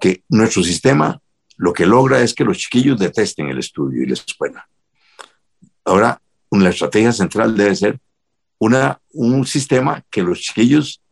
que 0.01 0.23
nuestro 0.29 0.63
sistema 0.63 1.21
lo 1.57 1.73
que 1.73 1.87
logra 1.87 2.21
es 2.21 2.35
que 2.35 2.45
los 2.45 2.59
chiquillos 2.59 2.99
detesten 2.99 3.49
el 3.49 3.59
estudio 3.59 4.03
y 4.03 4.07
la 4.07 4.15
escuela. 4.15 4.69
Ahora, 5.85 6.21
una 6.51 6.69
estrategia 6.69 7.13
central 7.13 7.57
debe 7.57 7.75
ser 7.75 7.99
una, 8.59 9.01
un 9.13 9.47
sistema 9.47 10.05
que 10.11 10.23
los 10.23 10.41
chiquillos 10.41 11.03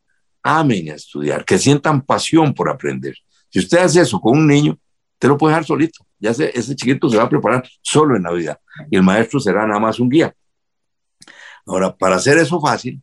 amen 0.42 0.90
a 0.90 0.94
estudiar, 0.94 1.44
que 1.44 1.58
sientan 1.58 2.02
pasión 2.02 2.52
por 2.52 2.68
aprender. 2.68 3.16
Si 3.48 3.60
usted 3.60 3.78
hace 3.78 4.00
eso 4.00 4.20
con 4.20 4.38
un 4.38 4.46
niño, 4.46 4.78
te 5.18 5.28
lo 5.28 5.38
puede 5.38 5.52
dejar 5.52 5.64
solito. 5.64 6.04
Ya 6.18 6.30
ese 6.30 6.76
chiquito 6.76 7.08
se 7.08 7.16
va 7.16 7.24
a 7.24 7.28
preparar 7.28 7.66
solo 7.80 8.16
en 8.16 8.24
la 8.24 8.32
vida 8.32 8.60
y 8.90 8.96
el 8.96 9.02
maestro 9.02 9.40
será 9.40 9.66
nada 9.66 9.80
más 9.80 9.98
un 9.98 10.08
guía. 10.08 10.34
Ahora, 11.66 11.94
para 11.96 12.16
hacer 12.16 12.36
eso 12.36 12.60
fácil, 12.60 13.00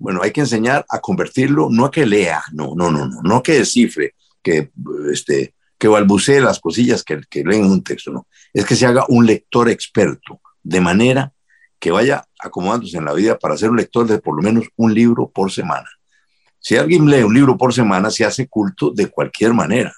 bueno, 0.00 0.22
hay 0.22 0.32
que 0.32 0.40
enseñar 0.40 0.86
a 0.88 0.98
convertirlo, 0.98 1.68
no 1.70 1.84
a 1.84 1.90
que 1.90 2.06
lea, 2.06 2.42
no, 2.52 2.74
no, 2.74 2.90
no, 2.90 3.06
no, 3.06 3.20
no 3.22 3.42
que 3.42 3.52
descifre, 3.52 4.14
que, 4.42 4.70
este, 5.12 5.54
que 5.78 5.88
balbucee 5.88 6.40
las 6.40 6.58
cosillas 6.58 7.04
que, 7.04 7.20
que 7.28 7.44
leen 7.44 7.66
un 7.66 7.84
texto, 7.84 8.10
no. 8.10 8.26
Es 8.54 8.64
que 8.64 8.76
se 8.76 8.86
haga 8.86 9.04
un 9.08 9.26
lector 9.26 9.68
experto, 9.68 10.40
de 10.62 10.80
manera 10.80 11.34
que 11.78 11.90
vaya 11.90 12.24
acomodándose 12.38 12.96
en 12.96 13.04
la 13.04 13.12
vida 13.12 13.38
para 13.38 13.58
ser 13.58 13.68
un 13.70 13.76
lector 13.76 14.06
de 14.06 14.18
por 14.18 14.34
lo 14.34 14.42
menos 14.42 14.64
un 14.76 14.94
libro 14.94 15.28
por 15.28 15.52
semana. 15.52 15.88
Si 16.58 16.78
alguien 16.78 17.06
lee 17.06 17.22
un 17.22 17.34
libro 17.34 17.58
por 17.58 17.74
semana, 17.74 18.10
se 18.10 18.24
hace 18.24 18.48
culto 18.48 18.90
de 18.90 19.06
cualquier 19.08 19.52
manera. 19.52 19.92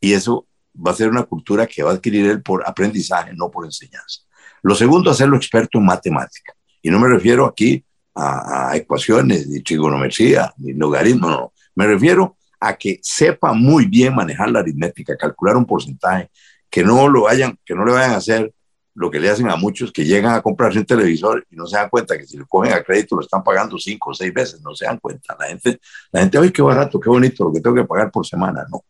Y 0.00 0.12
eso 0.12 0.46
va 0.74 0.92
a 0.92 0.94
ser 0.94 1.08
una 1.08 1.24
cultura 1.24 1.66
que 1.66 1.82
va 1.82 1.90
a 1.90 1.94
adquirir 1.94 2.26
él 2.26 2.40
por 2.40 2.68
aprendizaje, 2.68 3.32
no 3.34 3.50
por 3.50 3.64
enseñanza. 3.64 4.20
Lo 4.62 4.76
segundo, 4.76 5.10
hacerlo 5.10 5.36
experto 5.36 5.78
en 5.78 5.86
matemática. 5.86 6.54
Y 6.82 6.90
no 6.90 7.00
me 7.00 7.08
refiero 7.08 7.46
aquí 7.46 7.84
a, 8.14 8.76
ecuaciones, 8.76 9.46
ni 9.48 9.60
trigonometría, 9.62 10.52
ni 10.58 10.72
logaritmo, 10.72 11.28
no. 11.28 11.52
Me 11.74 11.86
refiero 11.86 12.36
a 12.60 12.76
que 12.76 12.98
sepa 13.02 13.52
muy 13.52 13.86
bien 13.86 14.14
manejar 14.14 14.50
la 14.50 14.60
aritmética, 14.60 15.16
calcular 15.16 15.56
un 15.56 15.66
porcentaje, 15.66 16.30
que 16.70 16.82
no 16.82 17.08
lo 17.08 17.22
vayan, 17.22 17.58
que 17.64 17.74
no 17.74 17.84
le 17.84 17.92
vayan 17.92 18.12
a 18.12 18.16
hacer 18.16 18.52
lo 18.94 19.10
que 19.10 19.18
le 19.18 19.28
hacen 19.28 19.50
a 19.50 19.56
muchos 19.56 19.90
que 19.90 20.04
llegan 20.04 20.34
a 20.34 20.40
comprarse 20.40 20.78
un 20.78 20.86
televisor 20.86 21.44
y 21.50 21.56
no 21.56 21.66
se 21.66 21.76
dan 21.76 21.88
cuenta 21.88 22.16
que 22.16 22.26
si 22.26 22.36
lo 22.36 22.46
cogen 22.46 22.72
a 22.72 22.82
crédito 22.82 23.16
lo 23.16 23.22
están 23.22 23.42
pagando 23.42 23.76
cinco 23.76 24.10
o 24.10 24.14
seis 24.14 24.32
veces, 24.32 24.60
no 24.62 24.74
se 24.74 24.84
dan 24.84 24.98
cuenta. 24.98 25.36
La 25.38 25.46
gente, 25.48 25.80
la 26.12 26.20
gente, 26.20 26.38
¡ay, 26.38 26.50
qué 26.50 26.62
barato, 26.62 27.00
qué 27.00 27.08
bonito 27.08 27.44
lo 27.44 27.52
que 27.52 27.60
tengo 27.60 27.74
que 27.74 27.84
pagar 27.84 28.10
por 28.12 28.24
semana! 28.24 28.64
No. 28.70 28.84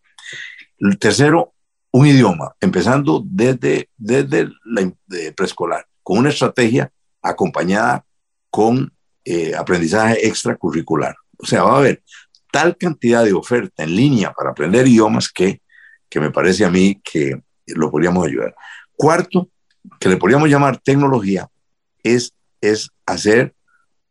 El 0.78 0.98
tercero, 0.98 1.54
un 1.90 2.06
idioma, 2.06 2.54
empezando 2.60 3.22
desde, 3.24 3.88
desde 3.96 4.50
la 4.64 4.92
preescolar, 5.34 5.86
con 6.02 6.18
una 6.18 6.28
estrategia 6.28 6.92
acompañada 7.22 8.04
con 8.50 8.93
eh, 9.24 9.54
aprendizaje 9.54 10.26
extracurricular. 10.26 11.14
O 11.38 11.46
sea, 11.46 11.64
va 11.64 11.74
a 11.74 11.78
haber 11.78 12.02
tal 12.52 12.76
cantidad 12.76 13.24
de 13.24 13.32
oferta 13.32 13.82
en 13.82 13.96
línea 13.96 14.32
para 14.32 14.50
aprender 14.50 14.86
idiomas 14.86 15.30
que, 15.30 15.60
que 16.08 16.20
me 16.20 16.30
parece 16.30 16.64
a 16.64 16.70
mí 16.70 17.00
que 17.02 17.42
lo 17.66 17.90
podríamos 17.90 18.26
ayudar. 18.26 18.54
Cuarto, 18.96 19.50
que 19.98 20.08
le 20.08 20.16
podríamos 20.16 20.48
llamar 20.48 20.78
tecnología, 20.78 21.48
es, 22.02 22.32
es 22.60 22.90
hacer, 23.06 23.54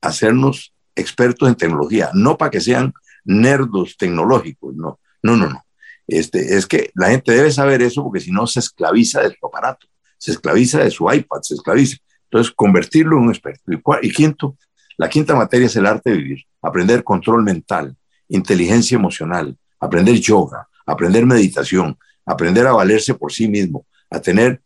hacernos 0.02 0.74
expertos 0.96 1.48
en 1.48 1.56
tecnología, 1.56 2.10
no 2.14 2.38
para 2.38 2.52
que 2.52 2.62
sean 2.62 2.94
nerdos 3.24 3.96
tecnológicos, 3.98 4.76
no, 4.76 5.00
no, 5.22 5.38
no, 5.38 5.50
no. 5.50 5.64
Este, 6.08 6.58
es 6.58 6.68
que 6.68 6.92
la 6.96 7.10
gente 7.10 7.32
debe 7.32 7.52
saber 7.52 7.82
eso 7.82 8.04
porque 8.04 8.20
si 8.20 8.32
no 8.32 8.46
se 8.46 8.60
esclaviza 8.60 9.22
de 9.22 9.36
su 9.40 9.46
aparato, 9.46 9.88
se 10.18 10.32
esclaviza 10.32 10.84
de 10.84 10.92
su 10.92 11.12
iPad, 11.12 11.42
se 11.42 11.56
esclaviza. 11.56 11.98
Entonces, 12.26 12.54
convertirlo 12.56 13.18
en 13.18 13.24
un 13.24 13.30
experto. 13.30 13.72
Y, 14.02 14.12
quinto, 14.12 14.58
la 15.04 15.10
quinta 15.10 15.36
materia 15.36 15.66
es 15.66 15.76
el 15.76 15.86
arte 15.86 16.12
de 16.12 16.16
vivir, 16.16 16.46
aprender 16.62 17.04
control 17.04 17.44
mental, 17.44 17.94
inteligencia 18.30 18.96
emocional, 18.96 19.58
aprender 19.78 20.16
yoga, 20.16 20.70
aprender 20.86 21.26
meditación, 21.26 21.98
aprender 22.26 22.66
a 22.68 22.72
valerse 22.72 23.14
por 23.14 23.34
sí 23.34 23.50
mismo, 23.50 23.86
a 24.10 24.22
tener, 24.22 24.62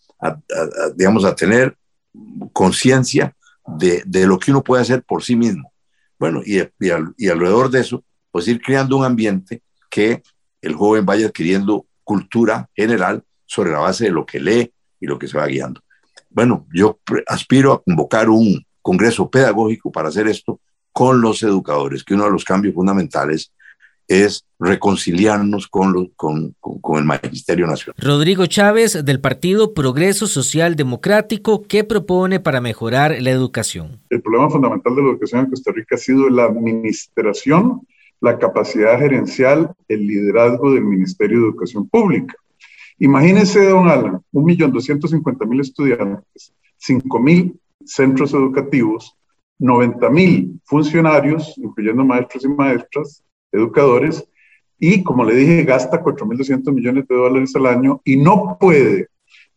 digamos, 0.95 1.25
a 1.25 1.33
tener 1.33 1.75
conciencia 2.53 3.35
de, 3.65 4.03
lo 4.27 4.37
que 4.37 4.51
uno 4.51 4.63
puede 4.63 4.83
hacer 4.83 5.01
por 5.01 5.23
sí 5.23 5.35
mismo. 5.35 5.73
Bueno, 6.19 6.43
y, 6.45 6.59
y 7.17 7.29
alrededor 7.29 7.71
de 7.71 7.79
eso, 7.79 8.03
pues 8.29 8.47
ir 8.47 8.61
creando 8.61 8.95
un 8.95 9.05
ambiente 9.05 9.63
que 9.89 10.21
el 10.61 10.75
joven 10.75 11.03
vaya 11.03 11.25
adquiriendo 11.25 11.87
cultura 12.03 12.69
general 12.75 13.23
sobre 13.47 13.71
la 13.71 13.79
base 13.79 14.03
de 14.03 14.11
lo 14.11 14.23
que 14.23 14.39
lee 14.39 14.71
y 14.99 15.07
lo 15.07 15.17
que 15.17 15.27
se 15.27 15.39
va 15.39 15.47
guiando. 15.47 15.81
Bueno, 16.29 16.67
yo 16.71 16.99
aspiro 17.25 17.73
a 17.73 17.81
convocar 17.81 18.29
un 18.29 18.66
congreso 18.87 19.29
pedagógico 19.29 19.91
para 19.91 20.07
hacer 20.07 20.27
esto 20.29 20.61
con 20.93 21.19
los 21.19 21.43
educadores, 21.43 22.05
que 22.05 22.13
uno 22.13 22.23
de 22.23 22.31
los 22.31 22.45
cambios 22.45 22.73
fundamentales 22.73 23.51
es 24.07 24.45
reconciliarnos 24.57 25.67
con, 25.67 26.13
con, 26.15 26.55
con, 26.61 26.97
el 26.97 27.03
Magisterio 27.03 27.67
Nacional. 27.67 27.95
Rodrigo 28.01 28.45
Chávez, 28.45 29.03
del 29.03 29.19
Partido 29.19 29.73
Progreso 29.73 30.25
Social 30.25 30.77
Democrático, 30.77 31.63
¿qué 31.63 31.83
propone 31.83 32.39
para 32.39 32.61
mejorar 32.61 33.17
la 33.21 33.29
educación? 33.29 33.99
El 34.09 34.21
problema 34.21 34.49
fundamental 34.49 34.95
de 34.95 35.01
la 35.01 35.09
educación 35.09 35.41
en 35.41 35.49
Costa 35.49 35.73
Rica 35.73 35.95
ha 35.95 35.99
sido 35.99 36.29
la 36.29 36.45
administración, 36.45 37.81
la 38.21 38.39
capacidad 38.39 38.97
gerencial, 38.97 39.73
el 39.89 40.07
liderazgo 40.07 40.73
del 40.73 40.85
Ministerio 40.85 41.39
de 41.41 41.47
Educación 41.47 41.89
Pública. 41.89 42.35
Imagínese, 42.99 43.67
don 43.67 43.89
Alan, 43.89 44.21
1.250.000 44.31 45.59
estudiantes, 45.61 46.53
5.000 46.87 47.53
centros 47.87 48.33
educativos, 48.33 49.17
90.000 49.59 50.59
funcionarios, 50.63 51.57
incluyendo 51.57 52.05
maestros 52.05 52.45
y 52.45 52.49
maestras, 52.49 53.23
educadores, 53.51 54.27
y 54.79 55.03
como 55.03 55.23
le 55.23 55.35
dije, 55.35 55.63
gasta 55.63 56.03
4.200 56.03 56.71
millones 56.71 57.07
de 57.07 57.15
dólares 57.15 57.55
al 57.55 57.65
año 57.65 58.01
y 58.03 58.17
no 58.17 58.57
puede 58.59 59.07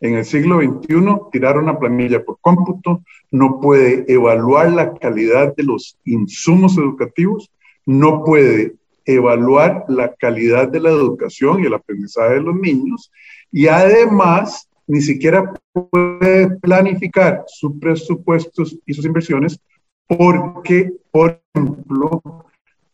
en 0.00 0.14
el 0.14 0.25
siglo 0.25 0.60
XXI 0.60 0.94
tirar 1.30 1.58
una 1.58 1.78
planilla 1.78 2.25
por 2.25 2.38
cómputo, 2.40 3.02
no 3.30 3.60
puede 3.60 4.10
evaluar 4.10 4.72
la 4.72 4.94
calidad 4.94 5.54
de 5.54 5.62
los 5.62 5.99
insumos 6.04 6.78
educativos, 6.78 7.50
no 7.84 8.25
puede 8.25 8.76
evaluar 9.04 9.84
la 9.88 10.14
calidad 10.14 10.68
de 10.68 10.80
la 10.80 10.90
educación 10.90 11.62
y 11.62 11.66
el 11.66 11.75
aprendizaje 11.75 12.34
de 12.34 12.40
los 12.40 12.54
niños 12.54 13.12
y 13.52 13.66
además 13.66 14.69
ni 14.90 15.00
siquiera 15.00 15.52
puede 15.73 16.50
planificar 16.59 17.44
sus 17.47 17.78
presupuestos 17.78 18.76
y 18.85 18.92
sus 18.92 19.04
inversiones 19.04 19.61
porque, 20.09 20.92
por 21.12 21.40
ejemplo, 21.54 22.20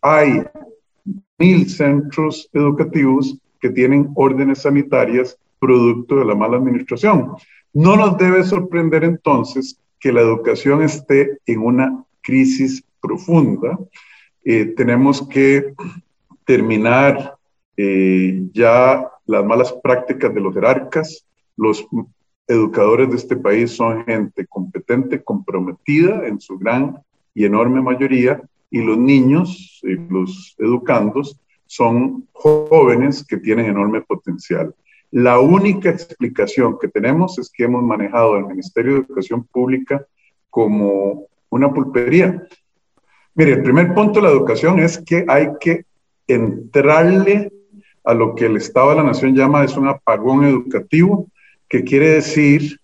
hay 0.03 0.43
mil 1.39 1.71
centros 1.71 2.51
educativos 2.53 3.39
que 3.61 3.71
tienen 3.71 4.11
órdenes 4.15 4.63
sanitarias 4.63 5.39
producto 5.59 6.17
de 6.17 6.27
la 6.27 6.35
mala 6.35 6.59
administración. 6.59 7.33
No 7.73 7.97
nos 7.97 8.19
debe 8.19 8.45
sorprender 8.45 9.03
entonces 9.03 9.81
que 9.99 10.13
la 10.13 10.21
educación 10.21 10.83
esté 10.83 11.39
en 11.47 11.61
una 11.61 12.05
crisis 12.21 12.85
profunda. 13.01 13.79
Eh, 14.45 14.75
tenemos 14.77 15.27
que 15.27 15.73
terminar 16.45 17.37
eh, 17.79 18.43
ya 18.53 19.11
las 19.25 19.45
malas 19.45 19.73
prácticas 19.83 20.35
de 20.35 20.41
los 20.41 20.55
jerarcas. 20.55 21.25
Los 21.57 21.87
educadores 22.47 23.11
de 23.11 23.17
este 23.17 23.37
país 23.37 23.73
son 23.73 24.05
gente 24.05 24.47
competente, 24.47 25.23
comprometida 25.23 26.27
en 26.27 26.41
su 26.41 26.59
gran 26.59 26.99
y 27.35 27.45
enorme 27.45 27.83
mayoría, 27.83 28.41
y 28.71 28.83
los 28.83 28.99
niños 28.99 29.81
y 29.83 29.95
los 29.95 30.55
educandos 30.59 31.39
son 31.67 32.29
jóvenes 32.33 33.25
que 33.25 33.37
tienen 33.37 33.67
enorme 33.67 34.03
potencial. 34.03 34.75
La 35.11 35.39
única 35.41 35.91
explicación 35.91 36.79
que 36.79 36.89
tenemos 36.89 37.39
es 37.39 37.51
que 37.51 37.65
hemos 37.65 37.83
manejado 37.83 38.37
el 38.37 38.47
Ministerio 38.47 38.95
de 38.95 39.01
Educación 39.01 39.45
Pública 39.45 40.05
como 40.51 41.27
una 41.49 41.73
pulpería. 41.73 42.47
Mire, 43.35 43.53
el 43.53 43.63
primer 43.63 43.95
punto 43.95 44.21
de 44.21 44.27
la 44.27 44.33
educación 44.33 44.81
es 44.81 44.99
que 44.99 45.25
hay 45.29 45.49
que 45.61 45.85
entrarle 46.27 47.53
a 48.05 48.15
lo 48.15 48.35
que 48.35 48.47
el 48.47 48.57
Estado 48.57 48.91
de 48.91 48.97
la 48.97 49.03
Nación 49.03 49.35
llama 49.35 49.65
es 49.65 49.77
un 49.77 49.89
apagón 49.89 50.45
educativo, 50.45 51.29
que 51.69 51.85
quiere 51.85 52.11
decir 52.11 52.81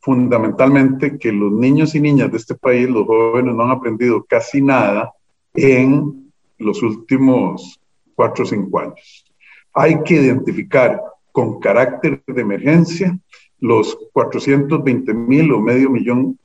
fundamentalmente 0.00 1.18
que 1.18 1.32
los 1.32 1.52
niños 1.52 1.94
y 1.94 2.00
niñas 2.00 2.30
de 2.30 2.36
este 2.36 2.54
país, 2.54 2.88
los 2.88 3.06
jóvenes, 3.06 3.54
no 3.54 3.64
han 3.64 3.70
aprendido 3.70 4.24
casi 4.24 4.60
nada 4.60 5.12
en 5.54 6.30
los 6.58 6.82
últimos 6.82 7.80
cuatro 8.14 8.44
o 8.44 8.46
cinco 8.46 8.80
años. 8.80 9.24
Hay 9.72 10.02
que 10.02 10.14
identificar 10.14 11.00
con 11.32 11.58
carácter 11.58 12.22
de 12.26 12.42
emergencia 12.42 13.18
los 13.58 13.96
420 14.12 15.14
mil 15.14 15.52
o 15.52 15.60
medio 15.60 15.90
millón 15.90 16.38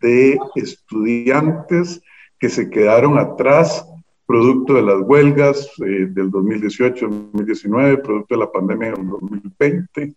de 0.00 0.38
estudiantes 0.56 2.02
que 2.38 2.48
se 2.48 2.68
quedaron 2.68 3.16
atrás 3.16 3.86
producto 4.26 4.74
de 4.74 4.82
las 4.82 5.00
huelgas 5.00 5.70
eh, 5.78 6.06
del 6.10 6.30
2018-2019, 6.30 8.02
producto 8.02 8.34
de 8.34 8.38
la 8.38 8.52
pandemia 8.52 8.92
del 8.92 9.08
2020, 9.08 10.14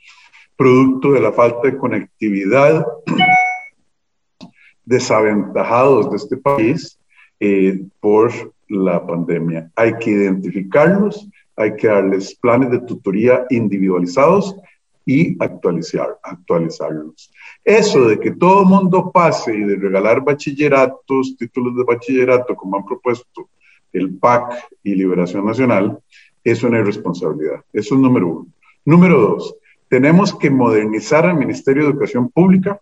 producto 0.61 1.13
de 1.13 1.21
la 1.21 1.31
falta 1.31 1.61
de 1.63 1.75
conectividad, 1.75 2.85
desaventajados 4.85 6.11
de 6.11 6.17
este 6.17 6.37
país 6.37 6.99
eh, 7.39 7.81
por 7.99 8.31
la 8.67 9.03
pandemia. 9.03 9.71
Hay 9.75 9.97
que 9.97 10.11
identificarlos, 10.11 11.27
hay 11.55 11.75
que 11.75 11.87
darles 11.87 12.35
planes 12.35 12.69
de 12.69 12.79
tutoría 12.81 13.43
individualizados 13.49 14.55
y 15.03 15.35
actualizar, 15.43 16.19
actualizarlos. 16.21 17.31
Eso 17.65 18.07
de 18.07 18.19
que 18.19 18.29
todo 18.29 18.63
mundo 18.63 19.11
pase 19.11 19.55
y 19.55 19.63
de 19.63 19.77
regalar 19.77 20.23
bachilleratos, 20.23 21.37
títulos 21.39 21.75
de 21.75 21.85
bachillerato, 21.85 22.55
como 22.55 22.77
han 22.77 22.85
propuesto 22.85 23.50
el 23.93 24.13
PAC 24.13 24.63
y 24.83 24.93
Liberación 24.93 25.43
Nacional, 25.43 25.97
es 26.43 26.61
una 26.61 26.77
irresponsabilidad. 26.77 27.61
Eso 27.74 27.95
es 27.95 28.00
número 28.00 28.27
uno. 28.27 28.47
Número 28.85 29.19
dos, 29.19 29.55
tenemos 29.91 30.33
que 30.33 30.49
modernizar 30.49 31.25
al 31.25 31.37
Ministerio 31.37 31.83
de 31.83 31.89
Educación 31.89 32.29
Pública, 32.29 32.79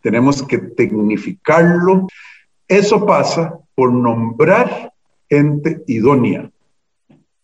tenemos 0.00 0.42
que 0.42 0.56
tecnificarlo. 0.56 2.08
Eso 2.66 3.04
pasa 3.04 3.58
por 3.74 3.92
nombrar 3.92 4.90
gente 5.28 5.82
idónea. 5.86 6.50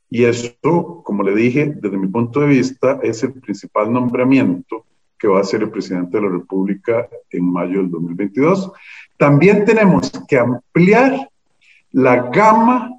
Y 0.08 0.24
eso, 0.24 1.02
como 1.04 1.22
le 1.22 1.34
dije, 1.34 1.74
desde 1.82 1.98
mi 1.98 2.06
punto 2.06 2.40
de 2.40 2.46
vista, 2.46 2.98
es 3.02 3.22
el 3.22 3.34
principal 3.34 3.92
nombramiento 3.92 4.86
que 5.18 5.28
va 5.28 5.36
a 5.36 5.42
hacer 5.42 5.60
el 5.60 5.70
presidente 5.70 6.16
de 6.16 6.22
la 6.22 6.30
República 6.30 7.06
en 7.28 7.44
mayo 7.44 7.80
del 7.80 7.90
2022. 7.90 8.72
También 9.18 9.66
tenemos 9.66 10.10
que 10.26 10.38
ampliar 10.38 11.28
la 11.92 12.30
gama 12.30 12.90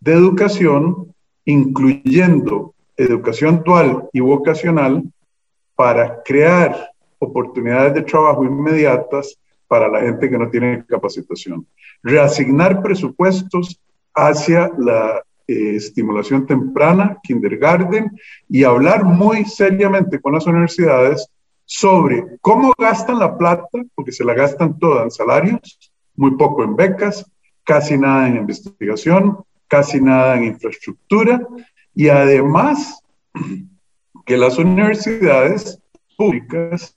de 0.00 0.14
educación, 0.14 1.14
incluyendo 1.44 2.74
educación 2.96 3.62
dual 3.64 4.08
y 4.12 4.18
vocacional, 4.18 5.04
para 5.74 6.22
crear 6.22 6.90
oportunidades 7.18 7.94
de 7.94 8.02
trabajo 8.02 8.44
inmediatas 8.44 9.38
para 9.66 9.88
la 9.88 10.00
gente 10.00 10.28
que 10.28 10.38
no 10.38 10.50
tiene 10.50 10.84
capacitación. 10.86 11.66
Reasignar 12.02 12.82
presupuestos 12.82 13.80
hacia 14.14 14.70
la 14.78 15.22
eh, 15.46 15.76
estimulación 15.76 16.46
temprana, 16.46 17.18
kindergarten, 17.22 18.10
y 18.48 18.64
hablar 18.64 19.04
muy 19.04 19.44
seriamente 19.44 20.20
con 20.20 20.34
las 20.34 20.46
universidades 20.46 21.28
sobre 21.64 22.24
cómo 22.40 22.72
gastan 22.78 23.18
la 23.18 23.36
plata, 23.36 23.66
porque 23.94 24.12
se 24.12 24.24
la 24.24 24.34
gastan 24.34 24.78
toda 24.78 25.02
en 25.02 25.10
salarios, 25.10 25.92
muy 26.14 26.32
poco 26.36 26.62
en 26.62 26.76
becas, 26.76 27.30
casi 27.64 27.96
nada 27.98 28.28
en 28.28 28.36
investigación, 28.36 29.38
casi 29.66 30.00
nada 30.00 30.36
en 30.36 30.44
infraestructura, 30.44 31.40
y 31.94 32.08
además 32.08 33.02
que 34.24 34.36
las 34.36 34.58
universidades 34.58 35.78
públicas 36.16 36.94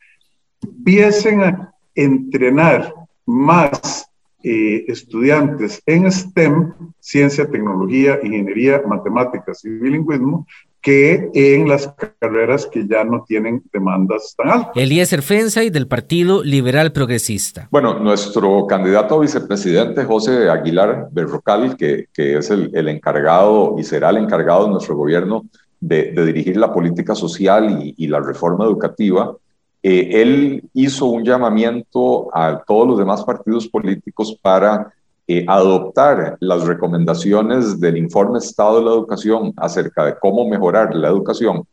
empiecen 0.62 1.42
a 1.42 1.74
entrenar 1.96 2.94
más 3.26 4.08
eh, 4.44 4.86
estudiantes 4.88 5.82
en 5.86 6.12
STEM, 6.12 6.74
ciencia, 7.00 7.50
tecnología, 7.50 8.20
ingeniería, 8.24 8.82
matemáticas 8.88 9.66
y 9.66 9.70
bilingüismo, 9.70 10.46
que 10.80 11.30
en 11.34 11.68
las 11.68 11.94
carreras 12.20 12.66
que 12.68 12.88
ya 12.88 13.04
no 13.04 13.26
tienen 13.28 13.62
demandas 13.74 14.36
tan 14.38 14.50
altas. 14.50 14.72
Eliezer 14.76 15.22
Fensay 15.22 15.70
del 15.70 15.88
Partido 15.88 16.44
Liberal 16.44 16.94
Progresista. 16.94 17.68
Bueno, 17.72 18.00
nuestro 18.00 18.66
candidato 18.68 19.16
a 19.16 19.22
vicepresidente, 19.22 20.06
José 20.06 20.50
Aguilar 20.50 21.10
Berrocal, 21.12 21.76
que, 21.76 22.06
que 22.14 22.38
es 22.38 22.50
el, 22.52 22.72
el, 22.74 22.88
encargado 22.88 23.76
y 23.78 23.84
será 23.84 24.12
el 24.12 24.18
encargado 24.18 24.66
de 24.66 24.72
nuestro 24.72 24.96
gobierno 24.96 25.44
de, 25.80 26.12
dirigir 26.26 26.58
la 26.58 26.74
política 26.74 27.16
social 27.16 27.82
y, 27.82 27.94
y 27.98 28.08
la 28.08 28.20
reforma 28.20 28.66
educativa, 28.66 29.36
eh, 29.84 30.22
él 30.22 30.70
hizo 30.74 31.06
un 31.06 31.24
llamamiento 31.24 32.36
a 32.36 32.62
todos 32.66 32.88
los 32.88 33.00
demás 33.00 33.24
partidos 33.24 33.68
políticos 33.68 34.38
para 34.42 34.92
eh, 35.28 35.46
adoptar 35.48 36.38
las 36.40 36.66
recomendaciones 36.66 37.80
del 37.80 37.98
informe 37.98 38.40
Estado 38.40 38.80
de 38.80 38.86
la 38.86 38.92
Educación 38.92 39.54
acerca 39.56 40.06
de 40.06 40.16
cómo 40.20 40.48
mejorar 40.50 40.96
la 40.96 41.10
educación 41.10 41.64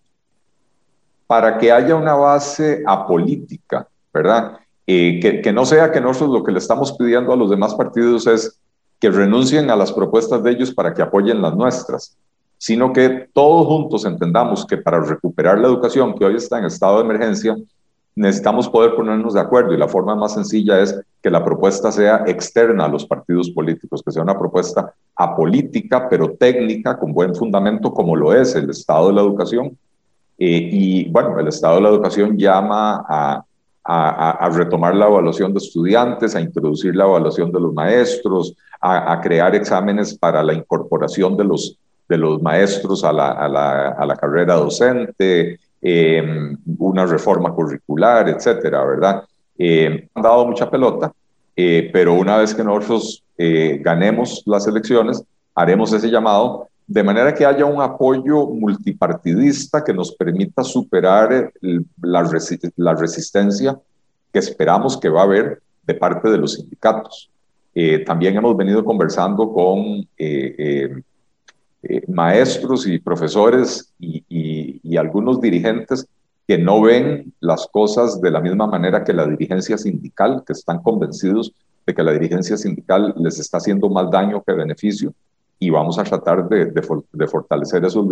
para 1.26 1.56
que 1.56 1.72
haya 1.72 1.96
una 1.96 2.14
base 2.14 2.82
apolítica, 2.86 3.88
¿verdad? 4.12 4.58
Eh, 4.86 5.18
que, 5.20 5.40
que, 5.40 5.52
no 5.52 5.64
sea 5.64 5.90
que 5.90 6.00
nosotros 6.00 6.38
lo 6.38 6.44
que 6.44 6.52
le 6.52 6.58
estamos 6.58 6.92
pidiendo 6.92 7.32
a 7.32 7.36
los 7.36 7.48
demás 7.48 7.74
partidos 7.74 8.26
es 8.26 8.60
que 9.00 9.10
renuncien 9.10 9.70
a 9.70 9.76
las 9.76 9.92
propuestas 9.92 10.42
de 10.42 10.50
ellos 10.50 10.74
para 10.74 10.92
que 10.92 11.00
apoyen 11.00 11.40
las 11.40 11.56
nuestras, 11.56 12.16
sino 12.58 12.92
que 12.92 13.28
todos 13.32 13.66
juntos 13.66 14.04
entendamos 14.04 14.66
que 14.66 14.76
para 14.76 15.00
recuperar 15.00 15.58
la 15.58 15.68
educación 15.68 16.14
que 16.14 16.24
hoy 16.24 16.36
está 16.36 16.58
en 16.58 16.66
estado 16.66 16.98
de 16.98 17.04
emergencia, 17.04 17.56
necesitamos 18.16 18.68
poder 18.68 18.94
ponernos 18.94 19.34
de 19.34 19.40
acuerdo 19.40 19.74
y 19.74 19.76
la 19.76 19.88
forma 19.88 20.14
más 20.14 20.34
sencilla 20.34 20.80
es 20.80 20.98
que 21.20 21.30
la 21.30 21.44
propuesta 21.44 21.90
sea 21.90 22.24
externa 22.26 22.84
a 22.84 22.88
los 22.88 23.04
partidos 23.04 23.50
políticos, 23.50 24.02
que 24.04 24.12
sea 24.12 24.22
una 24.22 24.38
propuesta 24.38 24.94
apolítica, 25.16 26.08
pero 26.08 26.30
técnica, 26.32 26.98
con 26.98 27.12
buen 27.12 27.34
fundamento, 27.34 27.92
como 27.92 28.14
lo 28.14 28.32
es 28.32 28.54
el 28.54 28.70
Estado 28.70 29.08
de 29.08 29.14
la 29.14 29.22
Educación. 29.22 29.76
Eh, 30.38 30.68
y 30.72 31.08
bueno, 31.10 31.38
el 31.38 31.48
Estado 31.48 31.76
de 31.76 31.82
la 31.82 31.88
Educación 31.88 32.36
llama 32.36 33.04
a, 33.08 33.44
a, 33.84 34.48
retomar 34.50 34.94
la 34.94 35.06
evaluación 35.06 35.52
de 35.52 35.58
estudiantes, 35.58 36.34
a 36.34 36.40
introducir 36.40 36.96
la 36.96 37.04
evaluación 37.04 37.52
de 37.52 37.60
los 37.60 37.74
maestros, 37.74 38.54
a, 38.80 39.20
crear 39.20 39.54
exámenes 39.54 40.16
para 40.16 40.42
la 40.42 40.54
incorporación 40.54 41.36
de 41.36 41.44
los, 41.44 41.78
de 42.08 42.18
los 42.18 42.42
maestros 42.42 43.04
a 43.04 43.12
la, 43.12 43.32
a 43.32 43.48
la, 43.48 43.88
a 43.90 44.06
la 44.06 44.16
carrera 44.16 44.54
docente, 44.54 45.58
eh, 45.86 46.56
una 46.78 47.04
reforma 47.04 47.52
curricular, 47.52 48.28
etcétera, 48.28 48.84
¿verdad? 48.84 49.24
Eh, 49.58 50.08
han 50.14 50.22
dado 50.22 50.46
mucha 50.46 50.70
pelota, 50.70 51.12
eh, 51.54 51.90
pero 51.92 52.14
una 52.14 52.38
vez 52.38 52.54
que 52.54 52.64
nosotros 52.64 53.22
eh, 53.36 53.80
ganemos 53.82 54.42
las 54.46 54.66
elecciones, 54.66 55.22
haremos 55.54 55.92
ese 55.92 56.10
llamado 56.10 56.68
de 56.86 57.02
manera 57.02 57.34
que 57.34 57.46
haya 57.46 57.66
un 57.66 57.80
apoyo 57.80 58.46
multipartidista 58.46 59.84
que 59.84 59.92
nos 59.92 60.12
permita 60.14 60.64
superar 60.64 61.52
la, 62.00 62.30
la 62.76 62.94
resistencia 62.94 63.78
que 64.32 64.38
esperamos 64.38 64.96
que 64.96 65.08
va 65.08 65.20
a 65.20 65.24
haber 65.24 65.62
de 65.86 65.94
parte 65.94 66.30
de 66.30 66.38
los 66.38 66.54
sindicatos. 66.54 67.30
también 68.06 68.36
hemos 68.36 68.56
venido 68.56 68.84
conversando 68.84 69.52
con 69.52 70.06
maestros 72.08 72.86
y 72.86 72.98
profesores 72.98 73.92
y, 73.98 74.24
y 74.82 74.96
algunos 74.96 75.40
dirigentes 75.40 76.06
que 76.46 76.58
no 76.58 76.82
ven 76.82 77.32
las 77.40 77.66
cosas 77.72 78.20
de 78.20 78.30
la 78.30 78.40
misma 78.40 78.66
manera 78.66 79.02
que 79.02 79.12
la 79.12 79.26
dirigencia 79.26 79.78
sindical, 79.78 80.42
que 80.46 80.52
están 80.52 80.82
convencidos 80.82 81.52
de 81.86 81.94
que 81.94 82.02
la 82.02 82.12
dirigencia 82.12 82.56
sindical 82.56 83.14
les 83.16 83.38
está 83.38 83.58
haciendo 83.58 83.88
más 83.88 84.10
daño 84.10 84.42
que 84.42 84.52
beneficio. 84.52 85.12
Y 85.58 85.70
vamos 85.70 85.98
a 85.98 86.04
tratar 86.04 86.48
de, 86.48 86.66
de, 86.66 87.26
fortalecer 87.26 87.84
esos 87.84 88.06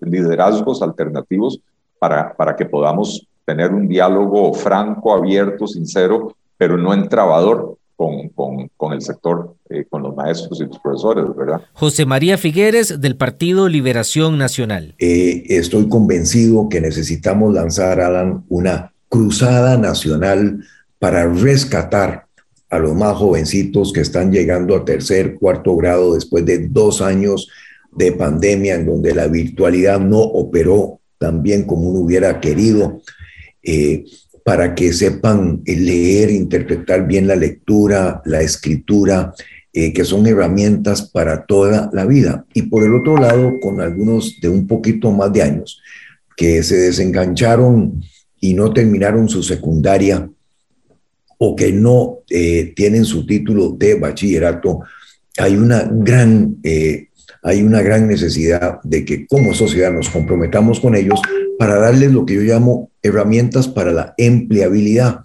liderazgos, 0.00 0.80
alternativos 0.80 1.60
para, 1.98 2.34
para 2.34 2.56
que 2.56 2.64
podamos 2.64 3.26
tener 3.44 3.72
un 3.74 3.88
diálogo 3.88 4.54
franco, 4.54 5.12
abierto, 5.12 5.66
sincero, 5.66 6.34
pero 6.56 6.78
no 6.78 6.94
entrabador 6.94 7.76
con, 7.96 8.28
con, 8.30 8.70
con 8.76 8.92
el 8.92 9.02
sector, 9.02 9.54
eh, 9.70 9.84
con 9.88 10.02
los 10.02 10.14
maestros 10.14 10.60
y 10.60 10.64
los 10.64 10.78
profesores, 10.78 11.24
¿verdad? 11.36 11.60
José 11.72 12.06
María 12.06 12.38
Figueres, 12.38 13.00
del 13.00 13.16
Partido 13.16 13.68
Liberación 13.68 14.38
Nacional. 14.38 14.94
Eh, 14.98 15.44
estoy 15.48 15.88
convencido 15.88 16.68
que 16.68 16.80
necesitamos 16.80 17.54
lanzar, 17.54 18.00
Alan, 18.00 18.44
una 18.48 18.92
cruzada 19.08 19.76
nacional 19.76 20.64
para 20.98 21.26
rescatar 21.26 22.26
a 22.70 22.78
los 22.78 22.94
más 22.94 23.16
jovencitos 23.16 23.92
que 23.92 24.00
están 24.00 24.32
llegando 24.32 24.74
a 24.74 24.84
tercer, 24.84 25.34
cuarto 25.34 25.76
grado 25.76 26.14
después 26.14 26.44
de 26.44 26.66
dos 26.68 27.00
años 27.00 27.48
de 27.92 28.12
pandemia 28.12 28.74
en 28.74 28.86
donde 28.86 29.14
la 29.14 29.28
virtualidad 29.28 30.00
no 30.00 30.18
operó 30.18 31.00
tan 31.18 31.42
bien 31.42 31.64
como 31.64 31.88
uno 31.88 32.00
hubiera 32.00 32.40
querido. 32.40 33.00
Eh, 33.62 34.04
para 34.44 34.74
que 34.74 34.92
sepan 34.92 35.62
eh, 35.64 35.74
leer, 35.74 36.30
interpretar 36.30 37.06
bien 37.06 37.26
la 37.26 37.34
lectura, 37.34 38.22
la 38.26 38.42
escritura, 38.42 39.34
eh, 39.72 39.92
que 39.92 40.04
son 40.04 40.26
herramientas 40.26 41.02
para 41.10 41.46
toda 41.46 41.90
la 41.92 42.04
vida. 42.04 42.44
Y 42.52 42.62
por 42.62 42.84
el 42.84 42.94
otro 42.94 43.16
lado, 43.16 43.54
con 43.60 43.80
algunos 43.80 44.38
de 44.40 44.50
un 44.50 44.66
poquito 44.66 45.10
más 45.10 45.32
de 45.32 45.42
años, 45.42 45.80
que 46.36 46.62
se 46.62 46.76
desengancharon 46.76 48.02
y 48.38 48.52
no 48.52 48.72
terminaron 48.72 49.28
su 49.28 49.42
secundaria 49.42 50.28
o 51.38 51.56
que 51.56 51.72
no 51.72 52.18
eh, 52.28 52.74
tienen 52.76 53.06
su 53.06 53.26
título 53.26 53.70
de 53.70 53.94
bachillerato, 53.94 54.80
hay 55.38 55.56
una 55.56 55.88
gran 55.90 56.58
hay 57.42 57.62
una 57.62 57.82
gran 57.82 58.06
necesidad 58.06 58.80
de 58.84 59.04
que 59.04 59.26
como 59.26 59.52
sociedad 59.52 59.92
nos 59.92 60.08
comprometamos 60.08 60.80
con 60.80 60.94
ellos 60.94 61.20
para 61.58 61.78
darles 61.78 62.10
lo 62.12 62.24
que 62.24 62.34
yo 62.34 62.40
llamo 62.40 62.90
herramientas 63.04 63.68
para 63.68 63.92
la 63.92 64.14
empleabilidad, 64.16 65.20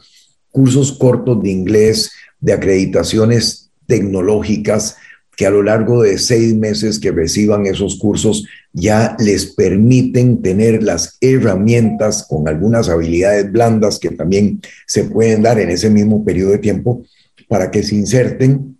cursos 0.52 0.92
cortos 0.92 1.42
de 1.42 1.50
inglés, 1.50 2.12
de 2.40 2.54
acreditaciones 2.54 3.72
tecnológicas, 3.88 4.98
que 5.36 5.46
a 5.46 5.52
lo 5.52 5.64
largo 5.64 6.04
de 6.04 6.18
seis 6.18 6.54
meses 6.54 7.00
que 7.00 7.12
reciban 7.12 7.66
esos 7.66 7.98
cursos 7.98 8.46
ya 8.74 9.16
les 9.20 9.46
permiten 9.46 10.42
tener 10.42 10.84
las 10.84 11.18
herramientas 11.22 12.26
con 12.28 12.48
algunas 12.50 12.90
habilidades 12.90 13.50
blandas 13.50 14.00
que 14.00 14.10
también 14.10 14.62
se 14.86 15.06
pueden 15.06 15.42
dar 15.42 15.58
en 15.58 15.70
ese 15.70 15.90
mismo 15.90 16.26
periodo 16.26 16.52
de 16.52 16.58
tiempo 16.58 17.04
para 17.48 17.72
que 17.72 17.84
se 17.84 17.96
inserten 17.96 18.78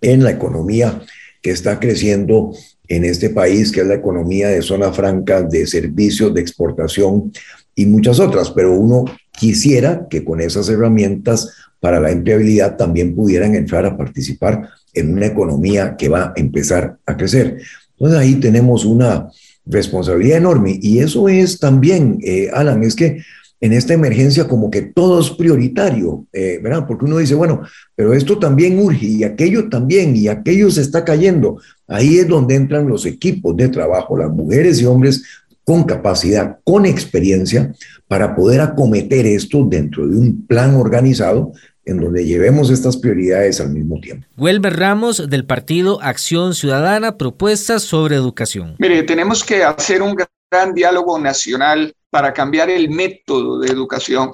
en 0.00 0.24
la 0.24 0.32
economía 0.32 1.00
que 1.40 1.50
está 1.50 1.78
creciendo 1.78 2.52
en 2.88 3.04
este 3.04 3.30
país, 3.30 3.70
que 3.70 3.80
es 3.80 3.86
la 3.86 3.94
economía 3.94 4.48
de 4.48 4.60
zona 4.60 4.92
franca, 4.92 5.42
de 5.42 5.66
servicios, 5.68 6.34
de 6.34 6.40
exportación 6.40 7.32
y 7.74 7.86
muchas 7.86 8.20
otras, 8.20 8.50
pero 8.50 8.72
uno 8.72 9.04
quisiera 9.30 10.06
que 10.08 10.24
con 10.24 10.40
esas 10.40 10.68
herramientas 10.68 11.50
para 11.80 12.00
la 12.00 12.10
empleabilidad 12.10 12.76
también 12.76 13.14
pudieran 13.14 13.54
entrar 13.54 13.84
a 13.86 13.96
participar 13.96 14.68
en 14.94 15.12
una 15.12 15.26
economía 15.26 15.96
que 15.96 16.08
va 16.08 16.26
a 16.26 16.32
empezar 16.36 16.98
a 17.06 17.16
crecer. 17.16 17.58
Entonces 17.96 18.18
ahí 18.18 18.34
tenemos 18.36 18.84
una 18.84 19.28
responsabilidad 19.64 20.38
enorme 20.38 20.78
y 20.80 20.98
eso 20.98 21.28
es 21.28 21.58
también, 21.58 22.18
eh, 22.22 22.50
Alan, 22.52 22.82
es 22.82 22.94
que 22.94 23.22
en 23.62 23.72
esta 23.72 23.94
emergencia 23.94 24.48
como 24.48 24.70
que 24.70 24.82
todo 24.82 25.20
es 25.20 25.30
prioritario, 25.30 26.26
eh, 26.32 26.58
¿verdad? 26.60 26.84
Porque 26.86 27.04
uno 27.04 27.18
dice, 27.18 27.36
bueno, 27.36 27.62
pero 27.94 28.12
esto 28.12 28.36
también 28.40 28.76
urge 28.80 29.06
y 29.06 29.22
aquello 29.22 29.68
también 29.68 30.16
y 30.16 30.26
aquello 30.26 30.68
se 30.68 30.80
está 30.80 31.04
cayendo. 31.04 31.60
Ahí 31.86 32.18
es 32.18 32.26
donde 32.26 32.56
entran 32.56 32.88
los 32.88 33.06
equipos 33.06 33.56
de 33.56 33.68
trabajo, 33.68 34.18
las 34.18 34.32
mujeres 34.32 34.80
y 34.80 34.84
hombres 34.84 35.22
con 35.64 35.84
capacidad, 35.84 36.58
con 36.64 36.86
experiencia, 36.86 37.72
para 38.08 38.34
poder 38.34 38.60
acometer 38.60 39.26
esto 39.26 39.64
dentro 39.64 40.06
de 40.06 40.16
un 40.16 40.46
plan 40.46 40.74
organizado 40.74 41.52
en 41.84 41.98
donde 41.98 42.24
llevemos 42.24 42.70
estas 42.70 42.96
prioridades 42.96 43.60
al 43.60 43.70
mismo 43.70 44.00
tiempo. 44.00 44.26
Huelber 44.36 44.78
Ramos, 44.78 45.28
del 45.28 45.44
Partido 45.44 46.00
Acción 46.00 46.54
Ciudadana, 46.54 47.18
propuestas 47.18 47.82
sobre 47.82 48.16
educación. 48.16 48.76
Mire, 48.78 49.02
tenemos 49.02 49.42
que 49.42 49.64
hacer 49.64 50.02
un 50.02 50.14
gran 50.50 50.74
diálogo 50.74 51.18
nacional 51.18 51.92
para 52.10 52.32
cambiar 52.32 52.70
el 52.70 52.90
método 52.90 53.58
de 53.58 53.70
educación. 53.70 54.32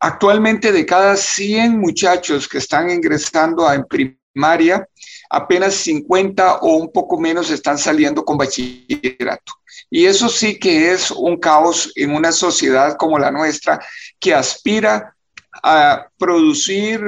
Actualmente 0.00 0.70
de 0.70 0.86
cada 0.86 1.16
100 1.16 1.78
muchachos 1.78 2.46
que 2.46 2.58
están 2.58 2.90
ingresando 2.90 3.66
a 3.66 3.74
en 3.74 3.84
primaria, 3.84 4.86
apenas 5.30 5.74
50 5.74 6.58
o 6.58 6.76
un 6.76 6.92
poco 6.92 7.18
menos 7.18 7.50
están 7.50 7.78
saliendo 7.78 8.24
con 8.24 8.38
bachillerato. 8.38 9.54
Y 9.90 10.06
eso 10.06 10.28
sí 10.28 10.58
que 10.58 10.92
es 10.92 11.10
un 11.10 11.38
caos 11.38 11.92
en 11.96 12.14
una 12.14 12.32
sociedad 12.32 12.96
como 12.96 13.18
la 13.18 13.30
nuestra 13.30 13.80
que 14.18 14.34
aspira 14.34 15.14
a 15.62 16.06
producir 16.18 17.00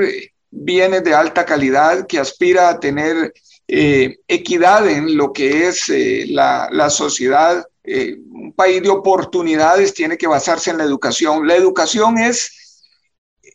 bienes 0.50 1.04
de 1.04 1.14
alta 1.14 1.44
calidad, 1.44 2.06
que 2.06 2.18
aspira 2.18 2.68
a 2.68 2.80
tener 2.80 3.32
eh, 3.68 4.18
equidad 4.26 4.88
en 4.88 5.16
lo 5.16 5.32
que 5.32 5.68
es 5.68 5.88
eh, 5.88 6.24
la, 6.28 6.68
la, 6.72 6.90
sociedad 6.90 7.64
eh, 7.84 8.16
un 8.32 8.52
país 8.52 8.82
de 8.82 8.88
oportunidades 8.88 9.94
tiene 9.94 10.18
que 10.18 10.26
basarse 10.26 10.70
en 10.70 10.78
la 10.78 10.84
educación. 10.84 11.46
La 11.46 11.54
educación 11.54 12.18
es 12.18 12.59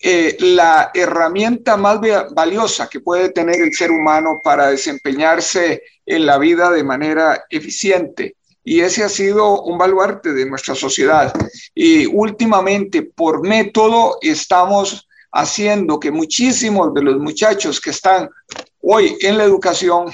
eh, 0.07 0.37
la 0.39 0.91
herramienta 0.93 1.77
más 1.77 1.99
valiosa 2.31 2.87
que 2.87 2.99
puede 2.99 3.29
tener 3.29 3.59
el 3.59 3.73
ser 3.73 3.89
humano 3.89 4.39
para 4.43 4.67
desempeñarse 4.67 5.81
en 6.05 6.27
la 6.27 6.37
vida 6.37 6.69
de 6.69 6.83
manera 6.83 7.45
eficiente. 7.49 8.35
Y 8.63 8.81
ese 8.81 9.03
ha 9.03 9.09
sido 9.09 9.63
un 9.63 9.79
baluarte 9.79 10.31
de 10.31 10.45
nuestra 10.45 10.75
sociedad. 10.75 11.33
Y 11.73 12.05
últimamente, 12.05 13.01
por 13.01 13.41
método, 13.47 14.19
estamos 14.21 15.07
haciendo 15.31 15.99
que 15.99 16.11
muchísimos 16.11 16.93
de 16.93 17.01
los 17.01 17.17
muchachos 17.17 17.81
que 17.81 17.89
están 17.89 18.29
hoy 18.81 19.17
en 19.21 19.39
la 19.39 19.43
educación 19.43 20.13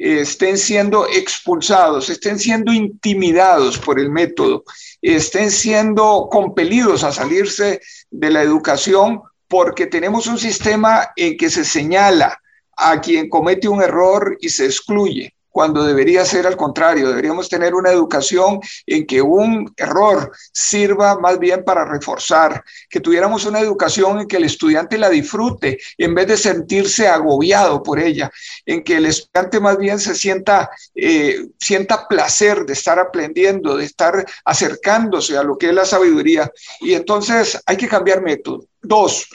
estén 0.00 0.56
siendo 0.56 1.06
expulsados, 1.06 2.08
estén 2.08 2.38
siendo 2.38 2.72
intimidados 2.72 3.78
por 3.78 4.00
el 4.00 4.10
método, 4.10 4.64
estén 5.02 5.50
siendo 5.50 6.28
compelidos 6.30 7.04
a 7.04 7.12
salirse 7.12 7.82
de 8.10 8.30
la 8.30 8.42
educación 8.42 9.20
porque 9.46 9.86
tenemos 9.86 10.26
un 10.26 10.38
sistema 10.38 11.10
en 11.16 11.36
que 11.36 11.50
se 11.50 11.64
señala 11.64 12.40
a 12.78 12.98
quien 13.02 13.28
comete 13.28 13.68
un 13.68 13.82
error 13.82 14.38
y 14.40 14.48
se 14.48 14.64
excluye 14.64 15.34
cuando 15.60 15.84
debería 15.84 16.24
ser 16.24 16.46
al 16.46 16.56
contrario. 16.56 17.10
Deberíamos 17.10 17.50
tener 17.50 17.74
una 17.74 17.90
educación 17.90 18.60
en 18.86 19.06
que 19.06 19.20
un 19.20 19.70
error 19.76 20.32
sirva 20.54 21.18
más 21.18 21.38
bien 21.38 21.64
para 21.64 21.84
reforzar, 21.84 22.64
que 22.88 22.98
tuviéramos 22.98 23.44
una 23.44 23.60
educación 23.60 24.20
en 24.20 24.26
que 24.26 24.38
el 24.38 24.44
estudiante 24.44 24.96
la 24.96 25.10
disfrute 25.10 25.78
en 25.98 26.14
vez 26.14 26.28
de 26.28 26.38
sentirse 26.38 27.08
agobiado 27.08 27.82
por 27.82 27.98
ella, 27.98 28.30
en 28.64 28.82
que 28.82 28.96
el 28.96 29.04
estudiante 29.04 29.60
más 29.60 29.76
bien 29.76 29.98
se 29.98 30.14
sienta, 30.14 30.70
eh, 30.94 31.44
sienta 31.58 32.08
placer 32.08 32.64
de 32.64 32.72
estar 32.72 32.98
aprendiendo, 32.98 33.76
de 33.76 33.84
estar 33.84 34.24
acercándose 34.46 35.36
a 35.36 35.42
lo 35.42 35.58
que 35.58 35.68
es 35.68 35.74
la 35.74 35.84
sabiduría. 35.84 36.50
Y 36.80 36.94
entonces 36.94 37.60
hay 37.66 37.76
que 37.76 37.86
cambiar 37.86 38.22
método. 38.22 38.64
Dos, 38.80 39.28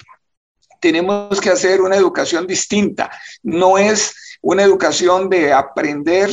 tenemos 0.80 1.40
que 1.40 1.52
hacer 1.52 1.82
una 1.82 1.96
educación 1.96 2.48
distinta. 2.48 3.12
No 3.44 3.78
es 3.78 4.25
una 4.46 4.62
educación 4.62 5.28
de 5.28 5.52
aprender 5.52 6.30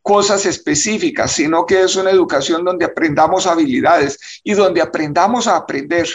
cosas 0.00 0.46
específicas, 0.46 1.32
sino 1.32 1.66
que 1.66 1.82
es 1.82 1.96
una 1.96 2.12
educación 2.12 2.64
donde 2.64 2.84
aprendamos 2.84 3.44
habilidades 3.44 4.40
y 4.44 4.54
donde 4.54 4.80
aprendamos 4.80 5.48
a 5.48 5.56
aprender. 5.56 6.08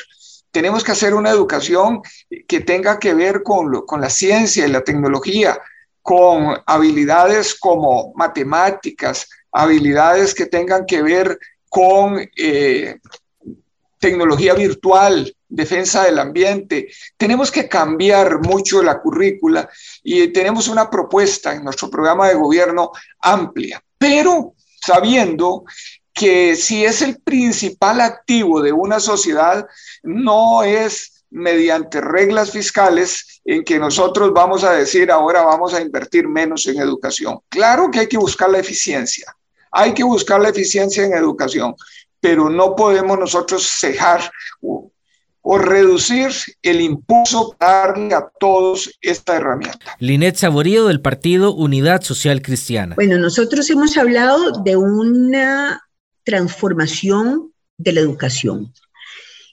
Tenemos 0.49 0.81
que 0.81 0.93
hacer 0.93 1.13
una 1.13 1.29
educación 1.29 2.01
que 2.47 2.61
tenga 2.61 2.97
que 2.99 3.13
ver 3.13 3.43
con, 3.43 3.85
con 3.85 3.99
la 3.99 4.09
ciencia 4.09 4.65
y 4.65 4.71
la 4.71 4.81
tecnología, 4.81 5.59
con 6.01 6.57
habilidades 6.65 7.53
como 7.55 8.13
matemáticas, 8.15 9.27
habilidades 9.51 10.33
que 10.33 10.45
tengan 10.45 10.85
que 10.85 11.01
ver 11.01 11.37
con 11.67 12.17
eh, 12.37 12.97
tecnología 14.01 14.55
virtual, 14.55 15.33
defensa 15.47 16.03
del 16.03 16.19
ambiente. 16.19 16.89
Tenemos 17.15 17.51
que 17.51 17.69
cambiar 17.69 18.41
mucho 18.41 18.81
la 18.81 18.99
currícula 18.99 19.69
y 20.03 20.27
tenemos 20.29 20.67
una 20.67 20.89
propuesta 20.89 21.53
en 21.53 21.63
nuestro 21.63 21.89
programa 21.89 22.27
de 22.27 22.35
gobierno 22.35 22.91
amplia, 23.21 23.81
pero 23.97 24.55
sabiendo 24.81 25.63
que 26.13 26.55
si 26.55 26.83
es 26.83 27.01
el 27.01 27.21
principal 27.21 28.01
activo 28.01 28.61
de 28.61 28.73
una 28.73 28.99
sociedad, 28.99 29.65
no 30.03 30.63
es 30.63 31.23
mediante 31.29 32.01
reglas 32.01 32.51
fiscales 32.51 33.41
en 33.45 33.63
que 33.63 33.79
nosotros 33.79 34.33
vamos 34.33 34.63
a 34.63 34.73
decir 34.73 35.11
ahora 35.11 35.43
vamos 35.43 35.73
a 35.73 35.81
invertir 35.81 36.27
menos 36.27 36.67
en 36.67 36.79
educación. 36.79 37.39
Claro 37.49 37.89
que 37.89 37.99
hay 37.99 38.07
que 38.07 38.17
buscar 38.17 38.49
la 38.49 38.59
eficiencia, 38.59 39.33
hay 39.71 39.93
que 39.93 40.03
buscar 40.03 40.41
la 40.41 40.49
eficiencia 40.49 41.05
en 41.05 41.13
educación, 41.13 41.75
pero 42.21 42.49
no 42.49 42.75
podemos 42.75 43.19
nosotros 43.19 43.67
cejar 43.67 44.31
o, 44.61 44.89
reducir 45.57 46.29
el 46.61 46.79
impulso 46.81 47.55
para 47.57 47.87
darle 47.87 48.13
a 48.13 48.31
todos 48.39 48.91
esta 49.01 49.35
herramienta. 49.35 49.79
Linet 49.97 50.35
Saborío 50.35 50.85
del 50.85 51.01
Partido 51.01 51.53
Unidad 51.53 52.03
Social 52.03 52.43
Cristiana. 52.43 52.93
Bueno, 52.95 53.17
nosotros 53.17 53.67
hemos 53.71 53.97
hablado 53.97 54.61
de 54.63 54.77
una 54.77 55.81
transformación 56.23 57.51
de 57.77 57.93
la 57.93 58.01
educación 58.01 58.71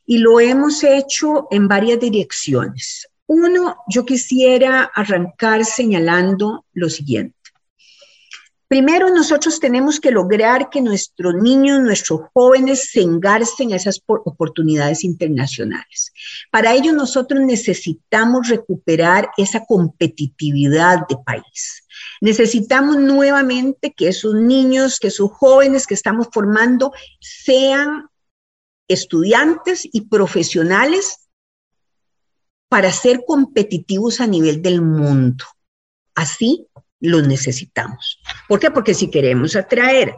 y 0.05 0.19
lo 0.19 0.41
hemos 0.41 0.85
hecho 0.85 1.49
en 1.51 1.69
varias 1.69 2.01
direcciones. 2.01 3.09
Uno, 3.27 3.77
yo 3.89 4.05
quisiera 4.05 4.91
arrancar 4.95 5.65
señalando 5.65 6.67
lo 6.75 6.91
siguiente. 6.91 7.38
Primero, 8.69 9.09
nosotros 9.09 9.61
tenemos 9.61 9.99
que 9.99 10.11
lograr 10.11 10.69
que 10.69 10.83
nuestros 10.83 11.35
niños, 11.35 11.81
nuestros 11.81 12.21
jóvenes 12.35 12.91
se 12.91 13.01
engarcen 13.01 13.73
a 13.73 13.77
esas 13.77 14.03
oportunidades 14.07 15.05
internacionales. 15.05 16.13
Para 16.51 16.75
ello, 16.75 16.93
nosotros 16.93 17.41
necesitamos 17.41 18.47
recuperar 18.49 19.31
esa 19.39 19.65
competitividad 19.65 21.09
de 21.09 21.17
país. 21.17 21.83
Necesitamos 22.21 22.99
nuevamente 22.99 23.95
que 23.95 24.09
esos 24.09 24.35
niños, 24.35 25.01
que 25.01 25.09
esos 25.09 25.31
jóvenes 25.33 25.87
que 25.87 25.95
estamos 25.95 26.29
formando 26.31 26.93
sean 27.21 28.11
estudiantes 28.87 29.89
y 29.91 30.03
profesionales 30.03 31.29
para 32.69 32.93
ser 32.93 33.23
competitivos 33.27 34.21
a 34.21 34.27
nivel 34.27 34.61
del 34.61 34.83
mundo. 34.83 35.47
Así 36.15 36.67
los 37.01 37.27
necesitamos. 37.27 38.21
¿Por 38.49 38.61
qué? 38.61 38.71
Porque 38.71 38.95
si 38.95 39.11
queremos 39.11 39.57
atraer 39.57 40.15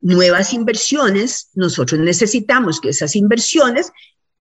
nuevas 0.00 0.52
inversiones, 0.52 1.50
nosotros 1.54 2.00
necesitamos 2.00 2.80
que 2.80 2.90
esas 2.90 3.16
inversiones, 3.16 3.90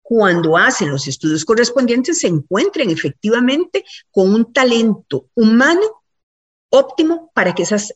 cuando 0.01 0.57
hacen 0.57 0.89
los 0.89 1.07
estudios 1.07 1.45
correspondientes, 1.45 2.19
se 2.19 2.27
encuentren 2.27 2.89
efectivamente 2.89 3.83
con 4.09 4.33
un 4.33 4.53
talento 4.53 5.29
humano 5.35 6.03
óptimo 6.69 7.31
para 7.33 7.53
que 7.53 7.63
esas 7.63 7.93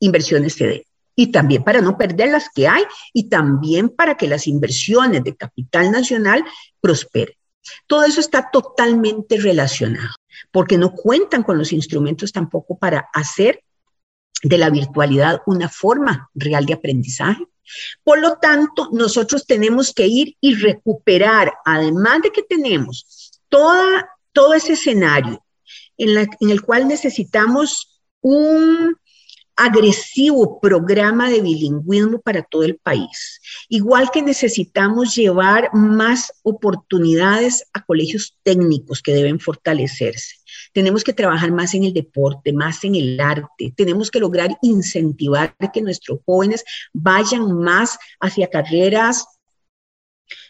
inversiones 0.00 0.54
se 0.54 0.66
den. 0.66 0.82
Y 1.14 1.30
también 1.30 1.62
para 1.62 1.82
no 1.82 1.98
perder 1.98 2.30
las 2.30 2.48
que 2.48 2.66
hay 2.66 2.84
y 3.12 3.28
también 3.28 3.90
para 3.90 4.16
que 4.16 4.26
las 4.26 4.46
inversiones 4.46 5.22
de 5.22 5.36
capital 5.36 5.90
nacional 5.90 6.42
prosperen. 6.80 7.34
Todo 7.86 8.04
eso 8.04 8.20
está 8.20 8.50
totalmente 8.50 9.36
relacionado 9.36 10.14
porque 10.50 10.78
no 10.78 10.92
cuentan 10.92 11.42
con 11.42 11.58
los 11.58 11.72
instrumentos 11.72 12.32
tampoco 12.32 12.78
para 12.78 13.08
hacer 13.12 13.62
de 14.42 14.58
la 14.58 14.70
virtualidad 14.70 15.40
una 15.46 15.68
forma 15.68 16.30
real 16.34 16.66
de 16.66 16.74
aprendizaje. 16.74 17.46
Por 18.02 18.20
lo 18.20 18.38
tanto, 18.38 18.88
nosotros 18.92 19.46
tenemos 19.46 19.92
que 19.92 20.06
ir 20.06 20.36
y 20.40 20.54
recuperar, 20.56 21.52
además 21.64 22.22
de 22.22 22.30
que 22.30 22.42
tenemos 22.42 23.40
toda, 23.48 24.08
todo 24.32 24.54
ese 24.54 24.72
escenario 24.72 25.44
en, 25.96 26.18
en 26.18 26.50
el 26.50 26.62
cual 26.62 26.88
necesitamos 26.88 28.02
un 28.20 28.96
agresivo 29.56 30.60
programa 30.60 31.30
de 31.30 31.40
bilingüismo 31.40 32.20
para 32.20 32.42
todo 32.42 32.62
el 32.64 32.76
país. 32.76 33.40
Igual 33.68 34.10
que 34.10 34.22
necesitamos 34.22 35.14
llevar 35.14 35.70
más 35.72 36.32
oportunidades 36.42 37.64
a 37.72 37.84
colegios 37.84 38.38
técnicos 38.42 39.02
que 39.02 39.14
deben 39.14 39.40
fortalecerse. 39.40 40.36
Tenemos 40.72 41.04
que 41.04 41.12
trabajar 41.12 41.52
más 41.52 41.74
en 41.74 41.84
el 41.84 41.92
deporte, 41.92 42.52
más 42.52 42.84
en 42.84 42.94
el 42.94 43.20
arte. 43.20 43.72
Tenemos 43.76 44.10
que 44.10 44.20
lograr 44.20 44.56
incentivar 44.62 45.54
que 45.72 45.82
nuestros 45.82 46.20
jóvenes 46.24 46.64
vayan 46.92 47.52
más 47.52 47.98
hacia 48.20 48.48
carreras 48.48 49.26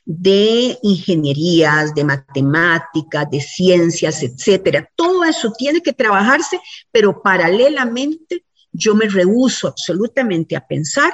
de 0.05 0.79
ingenierías, 0.83 1.95
de 1.95 2.05
matemáticas, 2.05 3.31
de 3.31 3.41
ciencias, 3.41 4.23
etcétera. 4.23 4.89
Todo 4.97 5.25
eso 5.25 5.53
tiene 5.57 5.81
que 5.81 5.93
trabajarse, 5.93 6.61
pero 6.91 7.23
paralelamente 7.23 8.45
yo 8.73 8.95
me 8.95 9.09
rehuso 9.09 9.69
absolutamente 9.69 10.57
a 10.57 10.67
pensar 10.67 11.13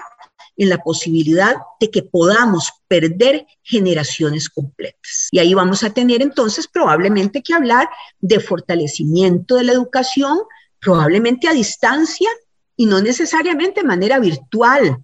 en 0.57 0.69
la 0.69 0.79
posibilidad 0.79 1.57
de 1.79 1.91
que 1.91 2.03
podamos 2.03 2.73
perder 2.89 3.47
generaciones 3.63 4.49
completas. 4.49 5.29
Y 5.31 5.39
ahí 5.39 5.55
vamos 5.55 5.85
a 5.85 5.91
tener 5.91 6.21
entonces 6.21 6.67
probablemente 6.67 7.43
que 7.43 7.55
hablar 7.55 7.89
de 8.21 8.41
fortalecimiento 8.41 9.55
de 9.55 9.65
la 9.65 9.73
educación, 9.73 10.39
probablemente 10.81 11.49
a 11.49 11.53
distancia 11.53 12.29
y 12.77 12.87
no 12.87 13.01
necesariamente 13.01 13.83
de 13.83 13.87
manera 13.87 14.19
virtual, 14.19 14.99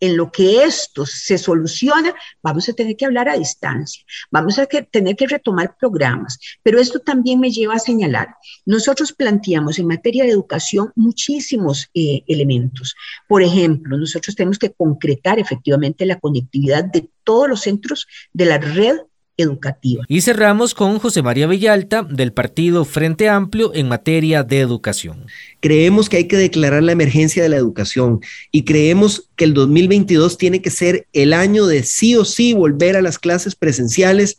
en 0.00 0.16
lo 0.16 0.30
que 0.30 0.64
esto 0.64 1.06
se 1.06 1.38
soluciona, 1.38 2.14
vamos 2.42 2.68
a 2.68 2.72
tener 2.72 2.96
que 2.96 3.06
hablar 3.06 3.28
a 3.28 3.38
distancia, 3.38 4.04
vamos 4.30 4.58
a 4.58 4.66
tener 4.66 5.16
que 5.16 5.26
retomar 5.26 5.76
programas, 5.78 6.38
pero 6.62 6.78
esto 6.78 7.00
también 7.00 7.40
me 7.40 7.50
lleva 7.50 7.74
a 7.74 7.78
señalar, 7.78 8.28
nosotros 8.64 9.12
planteamos 9.12 9.78
en 9.78 9.86
materia 9.86 10.24
de 10.24 10.30
educación 10.30 10.92
muchísimos 10.94 11.88
eh, 11.94 12.22
elementos. 12.26 12.94
Por 13.26 13.42
ejemplo, 13.42 13.96
nosotros 13.96 14.36
tenemos 14.36 14.58
que 14.58 14.72
concretar 14.72 15.38
efectivamente 15.38 16.06
la 16.06 16.18
conectividad 16.18 16.84
de 16.84 17.10
todos 17.24 17.48
los 17.48 17.60
centros 17.60 18.06
de 18.32 18.44
la 18.46 18.58
red 18.58 18.96
educativa. 19.38 20.04
Y 20.08 20.20
cerramos 20.20 20.74
con 20.74 20.98
José 20.98 21.22
María 21.22 21.46
Villalta 21.46 22.02
del 22.02 22.32
partido 22.32 22.84
Frente 22.84 23.28
Amplio 23.28 23.72
en 23.74 23.88
materia 23.88 24.42
de 24.42 24.60
educación. 24.60 25.26
Creemos 25.60 26.08
que 26.08 26.18
hay 26.18 26.28
que 26.28 26.36
declarar 26.36 26.82
la 26.82 26.92
emergencia 26.92 27.42
de 27.42 27.48
la 27.48 27.56
educación 27.56 28.20
y 28.52 28.64
creemos 28.64 29.30
que 29.36 29.44
el 29.44 29.54
2022 29.54 30.36
tiene 30.36 30.60
que 30.60 30.70
ser 30.70 31.06
el 31.12 31.32
año 31.32 31.66
de 31.66 31.84
sí 31.84 32.16
o 32.16 32.24
sí 32.24 32.52
volver 32.52 32.96
a 32.96 33.02
las 33.02 33.18
clases 33.18 33.54
presenciales 33.54 34.36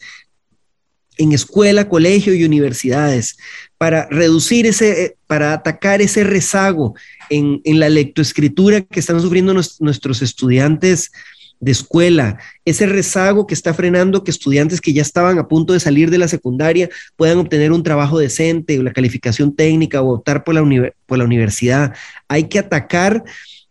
en 1.17 1.31
escuela, 1.31 1.89
colegio 1.89 2.33
y 2.33 2.43
universidades 2.43 3.37
para 3.77 4.07
reducir 4.09 4.65
ese, 4.65 5.17
para 5.27 5.53
atacar 5.53 6.01
ese 6.01 6.23
rezago 6.23 6.95
en, 7.29 7.61
en 7.63 7.79
la 7.79 7.89
lectoescritura 7.89 8.81
que 8.81 8.99
están 8.99 9.21
sufriendo 9.21 9.53
nuestros 9.53 10.21
estudiantes 10.21 11.11
de 11.59 11.71
escuela, 11.71 12.37
ese 12.65 12.85
rezago 12.85 13.45
que 13.45 13.53
está 13.53 13.73
frenando 13.73 14.23
que 14.23 14.31
estudiantes 14.31 14.79
que 14.79 14.93
ya 14.93 15.01
estaban 15.01 15.39
a 15.39 15.47
punto 15.47 15.73
de 15.73 15.79
salir 15.79 16.09
de 16.09 16.17
la 16.17 16.27
secundaria 16.27 16.89
puedan 17.15 17.37
obtener 17.37 17.71
un 17.71 17.83
trabajo 17.83 18.17
decente 18.17 18.79
o 18.79 18.83
la 18.83 18.93
calificación 18.93 19.55
técnica 19.55 20.01
o 20.01 20.13
optar 20.13 20.43
por 20.43 20.55
la, 20.55 20.91
por 21.05 21.17
la 21.17 21.25
universidad. 21.25 21.93
Hay 22.27 22.45
que 22.45 22.59
atacar 22.59 23.23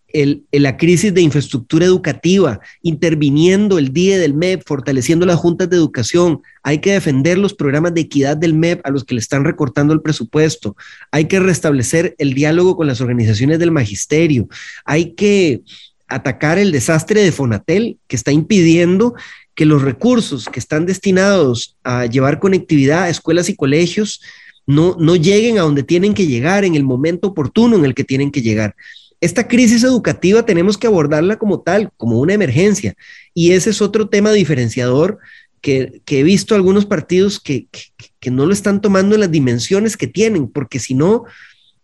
el, 0.08 0.44
la 0.52 0.76
crisis 0.76 1.12
de 1.12 1.20
infraestructura 1.20 1.84
educativa, 1.84 2.60
interviniendo 2.82 3.78
el 3.78 3.92
día 3.92 4.18
del 4.18 4.34
MEP, 4.34 4.62
fortaleciendo 4.66 5.26
las 5.26 5.36
juntas 5.36 5.68
de 5.68 5.76
educación. 5.76 6.40
Hay 6.62 6.78
que 6.78 6.92
defender 6.92 7.38
los 7.38 7.54
programas 7.54 7.94
de 7.94 8.02
equidad 8.02 8.36
del 8.36 8.54
MEP 8.54 8.80
a 8.84 8.90
los 8.90 9.04
que 9.04 9.14
le 9.14 9.20
están 9.20 9.44
recortando 9.44 9.92
el 9.92 10.00
presupuesto. 10.00 10.76
Hay 11.12 11.26
que 11.26 11.40
restablecer 11.40 12.14
el 12.18 12.34
diálogo 12.34 12.76
con 12.76 12.86
las 12.86 13.00
organizaciones 13.00 13.58
del 13.58 13.70
magisterio. 13.70 14.48
Hay 14.84 15.12
que 15.14 15.62
atacar 16.08 16.58
el 16.58 16.72
desastre 16.72 17.22
de 17.22 17.32
Fonatel 17.32 17.98
que 18.06 18.16
está 18.16 18.32
impidiendo 18.32 19.14
que 19.54 19.66
los 19.66 19.82
recursos 19.82 20.46
que 20.46 20.60
están 20.60 20.86
destinados 20.86 21.76
a 21.84 22.06
llevar 22.06 22.38
conectividad 22.38 23.04
a 23.04 23.08
escuelas 23.08 23.48
y 23.48 23.56
colegios 23.56 24.20
no, 24.66 24.96
no 24.98 25.16
lleguen 25.16 25.58
a 25.58 25.62
donde 25.62 25.82
tienen 25.82 26.14
que 26.14 26.26
llegar 26.26 26.64
en 26.64 26.74
el 26.74 26.84
momento 26.84 27.28
oportuno 27.28 27.76
en 27.76 27.84
el 27.84 27.94
que 27.94 28.04
tienen 28.04 28.30
que 28.30 28.42
llegar. 28.42 28.76
Esta 29.20 29.48
crisis 29.48 29.82
educativa 29.82 30.44
tenemos 30.44 30.78
que 30.78 30.86
abordarla 30.86 31.38
como 31.38 31.60
tal, 31.60 31.90
como 31.96 32.20
una 32.20 32.34
emergencia. 32.34 32.94
Y 33.34 33.52
ese 33.52 33.70
es 33.70 33.82
otro 33.82 34.08
tema 34.08 34.30
diferenciador 34.30 35.18
que, 35.60 36.02
he 36.06 36.22
visto 36.22 36.54
algunos 36.54 36.86
partidos 36.86 37.40
que, 37.40 37.66
que, 38.20 38.30
no 38.30 38.46
lo 38.46 38.52
están 38.52 38.80
tomando 38.80 39.14
en 39.14 39.22
las 39.22 39.30
dimensiones 39.30 39.96
que 39.96 40.06
tienen, 40.06 40.48
porque 40.48 40.78
si 40.78 40.94
no, 40.94 41.24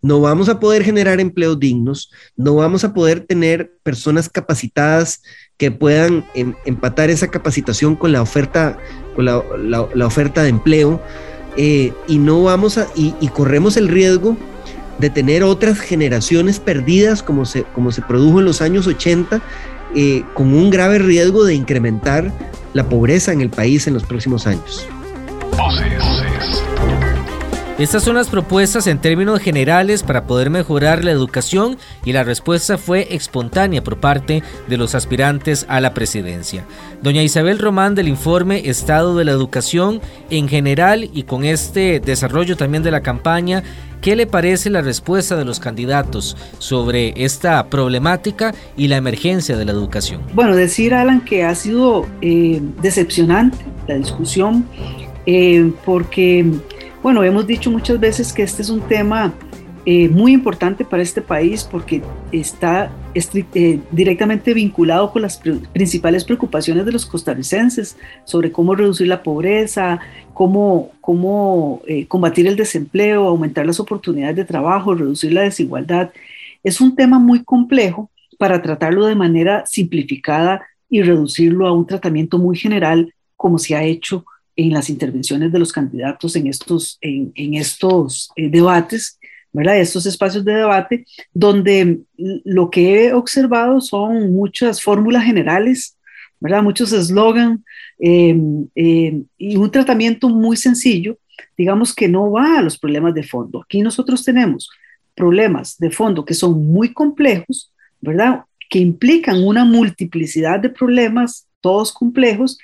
no 0.05 0.21
vamos 0.21 0.51
a 0.51 0.61
poder 0.61 0.85
generar 0.85 1.19
empleos 1.19 1.59
dignos, 1.59 2.13
no 2.37 2.57
vamos 2.57 2.85
a 2.85 2.93
poder 2.93 3.21
tener 3.21 3.73
personas 3.83 4.29
capacitadas 4.29 5.23
que 5.57 5.71
puedan 5.71 6.27
em, 6.35 6.53
empatar 6.67 7.09
esa 7.09 7.29
capacitación 7.29 7.97
con 7.97 8.13
la 8.13 8.21
oferta, 8.21 8.77
con 9.17 9.25
la, 9.25 9.39
oferta 10.07 10.43
de 10.43 10.51
empleo, 10.51 11.01
eh, 11.57 11.95
y 12.07 12.19
no 12.19 12.43
vamos 12.43 12.77
a, 12.77 12.87
y, 12.95 13.15
y, 13.19 13.29
corremos 13.29 13.79
el 13.79 13.89
riesgo 13.89 14.37
de 14.99 15.09
tener 15.09 15.43
otras 15.43 15.81
generaciones 15.81 16.61
perdidas 16.61 17.23
como 17.23 17.47
se, 17.47 17.63
como 17.63 17.91
se 17.91 18.03
produjo 18.03 18.41
en 18.41 18.45
los 18.45 18.61
años 18.61 18.87
80, 18.87 19.41
eh, 19.95 20.23
con 20.35 20.53
un 20.53 20.69
grave 20.69 20.99
riesgo 20.99 21.47
de 21.47 21.55
incrementar 21.55 22.31
la 22.75 22.87
pobreza 22.91 23.33
en 23.33 23.41
el 23.41 23.49
país 23.49 23.87
en 23.87 23.95
los 23.95 24.03
próximos 24.03 24.47
años. 24.47 24.87
Estas 27.77 28.05
son 28.05 28.15
las 28.15 28.29
propuestas 28.29 28.87
en 28.87 29.01
términos 29.01 29.41
generales 29.41 30.05
para 30.05 30.29
poder 30.29 30.49
mejorar 30.49 31.05
la 31.05 31.11
educación 31.11 31.77
y 32.05 32.13
la 32.13 32.23
respuesta 32.23 32.79
fue 32.79 33.09
espontánea 33.17 33.83
por 33.83 33.99
parte 33.99 34.45
de 34.69 34.77
los 34.77 34.95
aspirantes 34.95 35.67
a 35.69 35.81
la 35.81 35.93
presidencia. 35.93 36.65
Doña 37.03 37.25
Isabel 37.25 37.59
Román 37.59 37.97
del 37.97 38.07
informe 38.07 38.69
Estado 38.69 39.17
de 39.17 39.25
la 39.25 39.33
Educación 39.33 40.01
en 40.31 40.47
general 40.47 41.11
y 41.13 41.25
con 41.25 41.45
este 41.45 41.99
desarrollo 41.99 42.57
también 42.57 42.85
de 42.85 42.93
la 42.93 43.01
campaña, 43.01 43.65
¿qué 44.01 44.15
le 44.15 44.29
parece 44.29 44.71
la 44.71 44.81
respuesta 44.81 45.35
de 45.35 45.45
los 45.45 45.59
candidatos 45.59 46.37
sobre 46.61 47.13
esta 47.25 47.71
problemática 47.71 48.55
y 48.77 48.87
la 48.87 48.99
emergencia 48.99 49.57
de 49.57 49.65
la 49.65 49.73
educación? 49.73 50.23
Bueno, 50.33 50.55
decir 50.55 50.95
Alan 50.95 51.23
que 51.23 51.43
ha 51.43 51.57
sido 51.57 52.07
eh, 52.21 52.61
decepcionante 52.81 53.59
la 53.89 53.97
discusión 53.97 54.65
eh, 55.27 55.73
porque 55.85 56.47
bueno, 57.05 57.23
hemos 57.23 57.47
dicho 57.47 57.71
muchas 57.71 58.01
veces 58.01 58.33
que 58.33 58.43
este 58.43 58.63
es 58.63 58.71
un 58.71 58.81
tema 58.81 59.35
eh, 59.85 60.09
muy 60.09 60.33
importante 60.33 60.87
para 60.87 61.03
este 61.03 61.21
país 61.21 61.63
porque 61.63 62.01
está 62.33 62.91
eh, 63.15 63.81
directamente 63.91 64.55
vinculado 64.55 65.13
con 65.13 65.21
las 65.21 65.39
principales 65.75 66.25
preocupaciones 66.25 66.87
de 66.87 66.93
los 66.93 67.05
costarricenses 67.05 67.99
sobre 68.25 68.51
cómo 68.51 68.75
reducir 68.75 69.07
la 69.07 69.23
pobreza, 69.23 70.01
cómo, 70.33 70.93
cómo 71.03 71.83
eh, 71.87 72.07
combatir 72.07 72.47
el 72.47 72.57
desempleo, 72.57 73.29
aumentar 73.29 73.67
las 73.67 73.81
oportunidades 73.81 74.37
de 74.37 74.47
trabajo, 74.47 74.95
reducir 74.95 75.35
la 75.35 75.43
desigualdad. 75.43 76.11
Es 76.63 76.81
un 76.81 76.97
tema 76.97 77.19
muy 77.19 77.45
complejo 77.45 78.11
para 78.39 78.63
tratarlo 78.63 79.05
de 79.05 79.15
manera 79.15 79.67
simplificada 79.67 80.63
y 80.89 81.03
reducirlo 81.03 81.67
a 81.67 81.73
un 81.73 81.87
tratamiento 81.87 82.39
muy 82.39 82.57
general 82.57 83.13
como 83.37 83.59
se 83.59 83.77
ha 83.77 83.83
hecho 83.83 84.25
en 84.57 84.73
las 84.73 84.89
intervenciones 84.89 85.53
de 85.53 85.59
los 85.59 85.73
candidatos 85.73 86.37
en 86.37 86.47
estos, 86.47 86.99
en, 87.01 87.55
estos 87.55 88.31
eh, 88.37 88.49
debates, 88.49 89.19
¿verdad? 89.53 89.81
Estos 89.81 90.07
espacios 90.07 90.45
de 90.45 90.55
debate, 90.55 91.07
donde 91.33 92.01
lo 92.17 92.71
que 92.71 93.07
he 93.07 93.13
observado 93.13 93.81
son 93.81 94.33
muchas 94.33 94.83
fórmulas 94.83 95.25
generales, 95.25 95.97
¿verdad? 96.41 96.63
Muchos 96.63 96.93
eslogan 96.93 97.65
em, 97.99 98.67
em, 98.75 99.25
y 99.39 99.57
un 99.57 99.71
tratamiento 99.71 100.29
muy 100.29 100.57
sencillo, 100.57 101.19
digamos 101.57 101.95
que 101.95 102.09
no 102.09 102.31
va 102.31 102.59
a 102.59 102.63
los 102.63 102.79
problemas 102.79 103.15
de 103.15 103.23
fondo. 103.23 103.63
Aquí 103.63 103.81
nosotros 103.81 104.25
tenemos 104.25 104.71
problemas 105.15 105.79
de 105.79 105.91
fondo 105.91 106.25
que 106.25 106.35
son 106.35 106.67
muy 106.67 106.93
complejos, 106.93 107.73
¿verdad? 108.01 108.45
Que 108.69 108.79
implican 108.79 109.43
una 109.43 109.65
multiplicidad 109.65 110.61
de 110.61 110.71
problemas, 110.71 111.47
todos 111.61 111.93
complejos, 111.93 112.59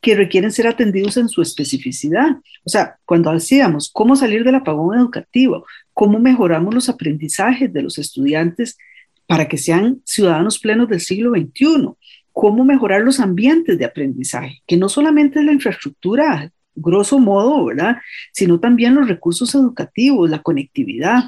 que 0.00 0.14
requieren 0.14 0.52
ser 0.52 0.66
atendidos 0.66 1.16
en 1.16 1.28
su 1.28 1.42
especificidad. 1.42 2.36
O 2.64 2.68
sea, 2.68 2.96
cuando 3.04 3.32
decíamos 3.32 3.90
cómo 3.92 4.16
salir 4.16 4.44
del 4.44 4.54
apagón 4.54 4.98
educativo, 4.98 5.66
cómo 5.92 6.20
mejoramos 6.20 6.74
los 6.74 6.88
aprendizajes 6.88 7.72
de 7.72 7.82
los 7.82 7.98
estudiantes 7.98 8.78
para 9.26 9.48
que 9.48 9.58
sean 9.58 10.00
ciudadanos 10.04 10.58
plenos 10.58 10.88
del 10.88 11.00
siglo 11.00 11.32
XXI, 11.32 11.90
cómo 12.32 12.64
mejorar 12.64 13.02
los 13.02 13.18
ambientes 13.18 13.76
de 13.78 13.84
aprendizaje, 13.84 14.62
que 14.66 14.76
no 14.76 14.88
solamente 14.88 15.40
es 15.40 15.44
la 15.44 15.52
infraestructura, 15.52 16.52
grosso 16.76 17.18
modo, 17.18 17.64
¿verdad? 17.64 17.96
Sino 18.32 18.60
también 18.60 18.94
los 18.94 19.08
recursos 19.08 19.52
educativos, 19.56 20.30
la 20.30 20.40
conectividad, 20.40 21.24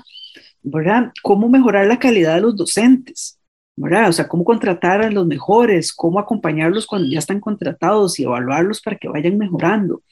¿verdad? 0.62 1.12
Cómo 1.22 1.48
mejorar 1.48 1.88
la 1.88 1.98
calidad 1.98 2.36
de 2.36 2.42
los 2.42 2.56
docentes, 2.56 3.39
o 3.80 4.12
sea, 4.12 4.28
cómo 4.28 4.44
contratar 4.44 5.02
a 5.02 5.10
los 5.10 5.26
mejores, 5.26 5.92
cómo 5.92 6.18
acompañarlos 6.18 6.86
cuando 6.86 7.08
ya 7.08 7.18
están 7.18 7.40
contratados 7.40 8.18
y 8.18 8.24
evaluarlos 8.24 8.80
para 8.80 8.96
que 8.96 9.08
vayan 9.08 9.38
mejorando. 9.38 10.02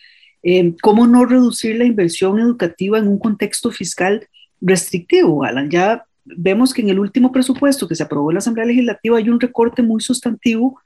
Eh, 0.42 0.74
cómo 0.82 1.06
no 1.06 1.24
reducir 1.26 1.76
la 1.76 1.84
inversión 1.84 2.38
educativa 2.38 2.98
en 2.98 3.08
un 3.08 3.18
contexto 3.18 3.70
fiscal 3.70 4.26
restrictivo, 4.60 5.44
Alan. 5.44 5.70
Ya 5.70 6.04
vemos 6.24 6.72
que 6.72 6.82
en 6.82 6.90
el 6.90 6.98
último 6.98 7.32
presupuesto 7.32 7.88
que 7.88 7.94
se 7.94 8.02
aprobó 8.02 8.30
en 8.30 8.34
la 8.34 8.38
Asamblea 8.38 8.66
Legislativa 8.66 9.18
hay 9.18 9.28
un 9.28 9.40
recorte 9.40 9.82
muy 9.82 10.00
sustantivo 10.00 10.80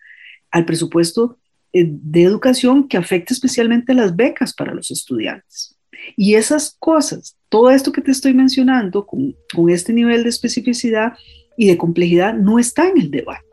al 0.51 0.65
presupuesto 0.65 1.39
eh, 1.73 1.87
de 1.89 2.23
educación 2.23 2.89
que 2.89 2.97
afecta 2.97 3.35
especialmente 3.35 3.95
las 3.95 4.17
becas 4.17 4.53
para 4.55 4.75
los 4.75 4.91
estudiantes. 4.91 5.77
Y 6.17 6.35
esas 6.35 6.77
cosas, 6.79 7.37
todo 7.49 7.71
esto 7.71 7.93
que 7.93 8.01
te 8.01 8.11
estoy 8.11 8.35
mencionando 8.35 9.07
con, 9.07 9.37
con 9.55 9.71
este 9.71 9.93
nivel 9.93 10.25
de 10.25 10.31
especificidad, 10.31 11.13
y 11.57 11.67
de 11.67 11.77
complejidad 11.77 12.35
no 12.35 12.59
está 12.59 12.89
en 12.89 12.99
el 12.99 13.11
debate. 13.11 13.53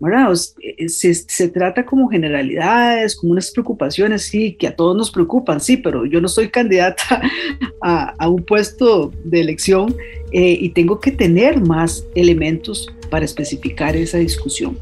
¿verdad? 0.00 0.32
Eh, 0.62 0.88
se, 0.88 1.12
se, 1.12 1.48
trata 1.48 1.84
como 1.84 2.08
generalidades, 2.08 3.16
como 3.16 3.32
unas 3.32 3.50
preocupaciones, 3.50 4.22
sí, 4.22 4.52
que 4.52 4.68
a 4.68 4.76
todos 4.76 4.96
nos 4.96 5.10
preocupan, 5.10 5.60
sí, 5.60 5.76
pero 5.76 6.06
yo 6.06 6.20
no 6.20 6.28
soy 6.28 6.50
candidata 6.50 7.20
a, 7.82 8.14
a 8.16 8.28
un 8.28 8.44
puesto 8.44 9.12
de 9.24 9.40
elección 9.40 9.94
eh, 10.30 10.56
y 10.60 10.70
tengo 10.70 11.00
que 11.00 11.10
tener 11.10 11.60
más 11.60 12.04
elementos 12.14 12.92
para 13.10 13.24
especificar 13.24 13.96
esa 13.96 14.18
discusión 14.18 14.78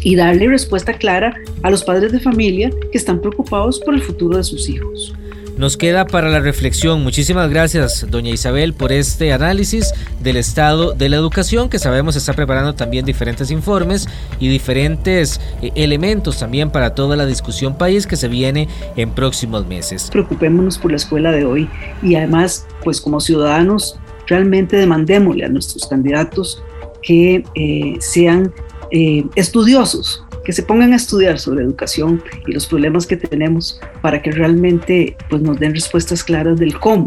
y 0.00 0.16
darle 0.16 0.48
respuesta 0.48 0.94
clara 0.94 1.34
a 1.62 1.70
los 1.70 1.84
padres 1.84 2.10
de 2.10 2.18
familia 2.18 2.70
que 2.90 2.98
están 2.98 3.20
preocupados 3.20 3.78
por 3.78 3.94
el 3.94 4.02
futuro 4.02 4.36
de 4.36 4.42
sus 4.42 4.68
hijos 4.68 5.14
nos 5.56 5.76
queda 5.76 6.06
para 6.06 6.28
la 6.28 6.40
reflexión. 6.40 7.02
Muchísimas 7.02 7.50
gracias, 7.50 8.06
doña 8.10 8.30
Isabel, 8.30 8.74
por 8.74 8.92
este 8.92 9.32
análisis 9.32 9.92
del 10.20 10.36
estado 10.36 10.92
de 10.92 11.08
la 11.08 11.16
educación 11.16 11.68
que 11.68 11.78
sabemos 11.78 12.16
está 12.16 12.32
preparando 12.32 12.74
también 12.74 13.04
diferentes 13.04 13.50
informes 13.50 14.08
y 14.40 14.48
diferentes 14.48 15.40
eh, 15.60 15.70
elementos 15.74 16.38
también 16.38 16.70
para 16.70 16.94
toda 16.94 17.16
la 17.16 17.26
discusión 17.26 17.76
país 17.76 18.06
que 18.06 18.16
se 18.16 18.28
viene 18.28 18.68
en 18.96 19.10
próximos 19.10 19.66
meses. 19.66 20.08
Preocupémonos 20.10 20.78
por 20.78 20.90
la 20.90 20.96
escuela 20.96 21.32
de 21.32 21.44
hoy 21.44 21.68
y 22.02 22.14
además, 22.14 22.66
pues 22.82 23.00
como 23.00 23.20
ciudadanos, 23.20 23.98
realmente 24.26 24.76
demandémosle 24.76 25.44
a 25.44 25.48
nuestros 25.48 25.86
candidatos 25.86 26.62
que 27.02 27.44
eh, 27.54 27.96
sean 28.00 28.52
eh, 28.90 29.24
estudiosos 29.34 30.24
que 30.44 30.52
se 30.52 30.62
pongan 30.62 30.92
a 30.92 30.96
estudiar 30.96 31.38
sobre 31.38 31.64
educación 31.64 32.22
y 32.46 32.52
los 32.52 32.66
problemas 32.66 33.06
que 33.06 33.16
tenemos 33.16 33.80
para 34.00 34.20
que 34.20 34.30
realmente 34.32 35.16
pues, 35.28 35.42
nos 35.42 35.58
den 35.58 35.74
respuestas 35.74 36.24
claras 36.24 36.58
del 36.58 36.78
cómo, 36.78 37.06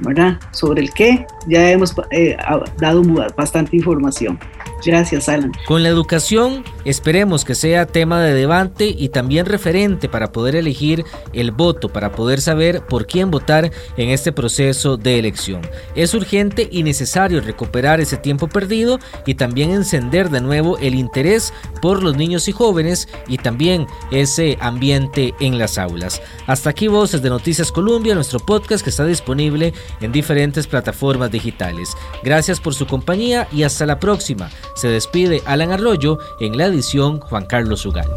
¿verdad? 0.00 0.38
Sobre 0.52 0.82
el 0.82 0.92
qué 0.92 1.26
ya 1.48 1.70
hemos 1.70 1.94
eh, 2.10 2.36
dado 2.78 3.02
bastante 3.36 3.76
información. 3.76 4.38
Gracias, 4.84 5.28
Alan. 5.28 5.52
Con 5.66 5.82
la 5.82 5.88
educación, 5.88 6.64
esperemos 6.84 7.44
que 7.44 7.54
sea 7.54 7.86
tema 7.86 8.20
de 8.20 8.34
debate 8.34 8.86
y 8.86 9.08
también 9.08 9.46
referente 9.46 10.08
para 10.08 10.32
poder 10.32 10.56
elegir 10.56 11.04
el 11.32 11.50
voto, 11.50 11.88
para 11.88 12.12
poder 12.12 12.40
saber 12.40 12.82
por 12.86 13.06
quién 13.06 13.30
votar 13.30 13.70
en 13.96 14.10
este 14.10 14.32
proceso 14.32 14.96
de 14.96 15.18
elección. 15.18 15.62
Es 15.94 16.14
urgente 16.14 16.68
y 16.70 16.82
necesario 16.82 17.40
recuperar 17.40 18.00
ese 18.00 18.16
tiempo 18.16 18.48
perdido 18.48 18.98
y 19.24 19.34
también 19.34 19.70
encender 19.70 20.30
de 20.30 20.40
nuevo 20.40 20.78
el 20.78 20.94
interés 20.94 21.52
por 21.80 22.02
los 22.02 22.16
niños 22.16 22.48
y 22.48 22.52
jóvenes 22.52 23.08
y 23.26 23.38
también 23.38 23.86
ese 24.10 24.58
ambiente 24.60 25.34
en 25.40 25.58
las 25.58 25.78
aulas. 25.78 26.20
Hasta 26.46 26.70
aquí 26.70 26.88
Voces 26.88 27.22
de 27.22 27.30
Noticias 27.30 27.72
Colombia, 27.72 28.14
nuestro 28.14 28.38
podcast 28.38 28.84
que 28.84 28.90
está 28.90 29.04
disponible 29.04 29.72
en 30.00 30.12
diferentes 30.12 30.66
plataformas 30.66 31.30
digitales. 31.30 31.92
Gracias 32.22 32.60
por 32.60 32.74
su 32.74 32.86
compañía 32.86 33.48
y 33.52 33.62
hasta 33.62 33.86
la 33.86 33.98
próxima. 33.98 34.50
Se 34.76 34.88
despide 34.88 35.42
Alan 35.46 35.72
Arroyo 35.72 36.18
en 36.38 36.58
la 36.58 36.66
edición 36.66 37.18
Juan 37.20 37.46
Carlos 37.46 37.84
Ugalde. 37.86 38.12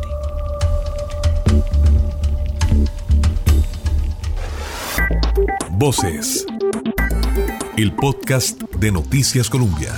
Voces. 5.72 6.46
El 7.78 7.96
podcast 7.96 8.62
de 8.78 8.92
Noticias 8.92 9.50
Colombia. 9.50 9.94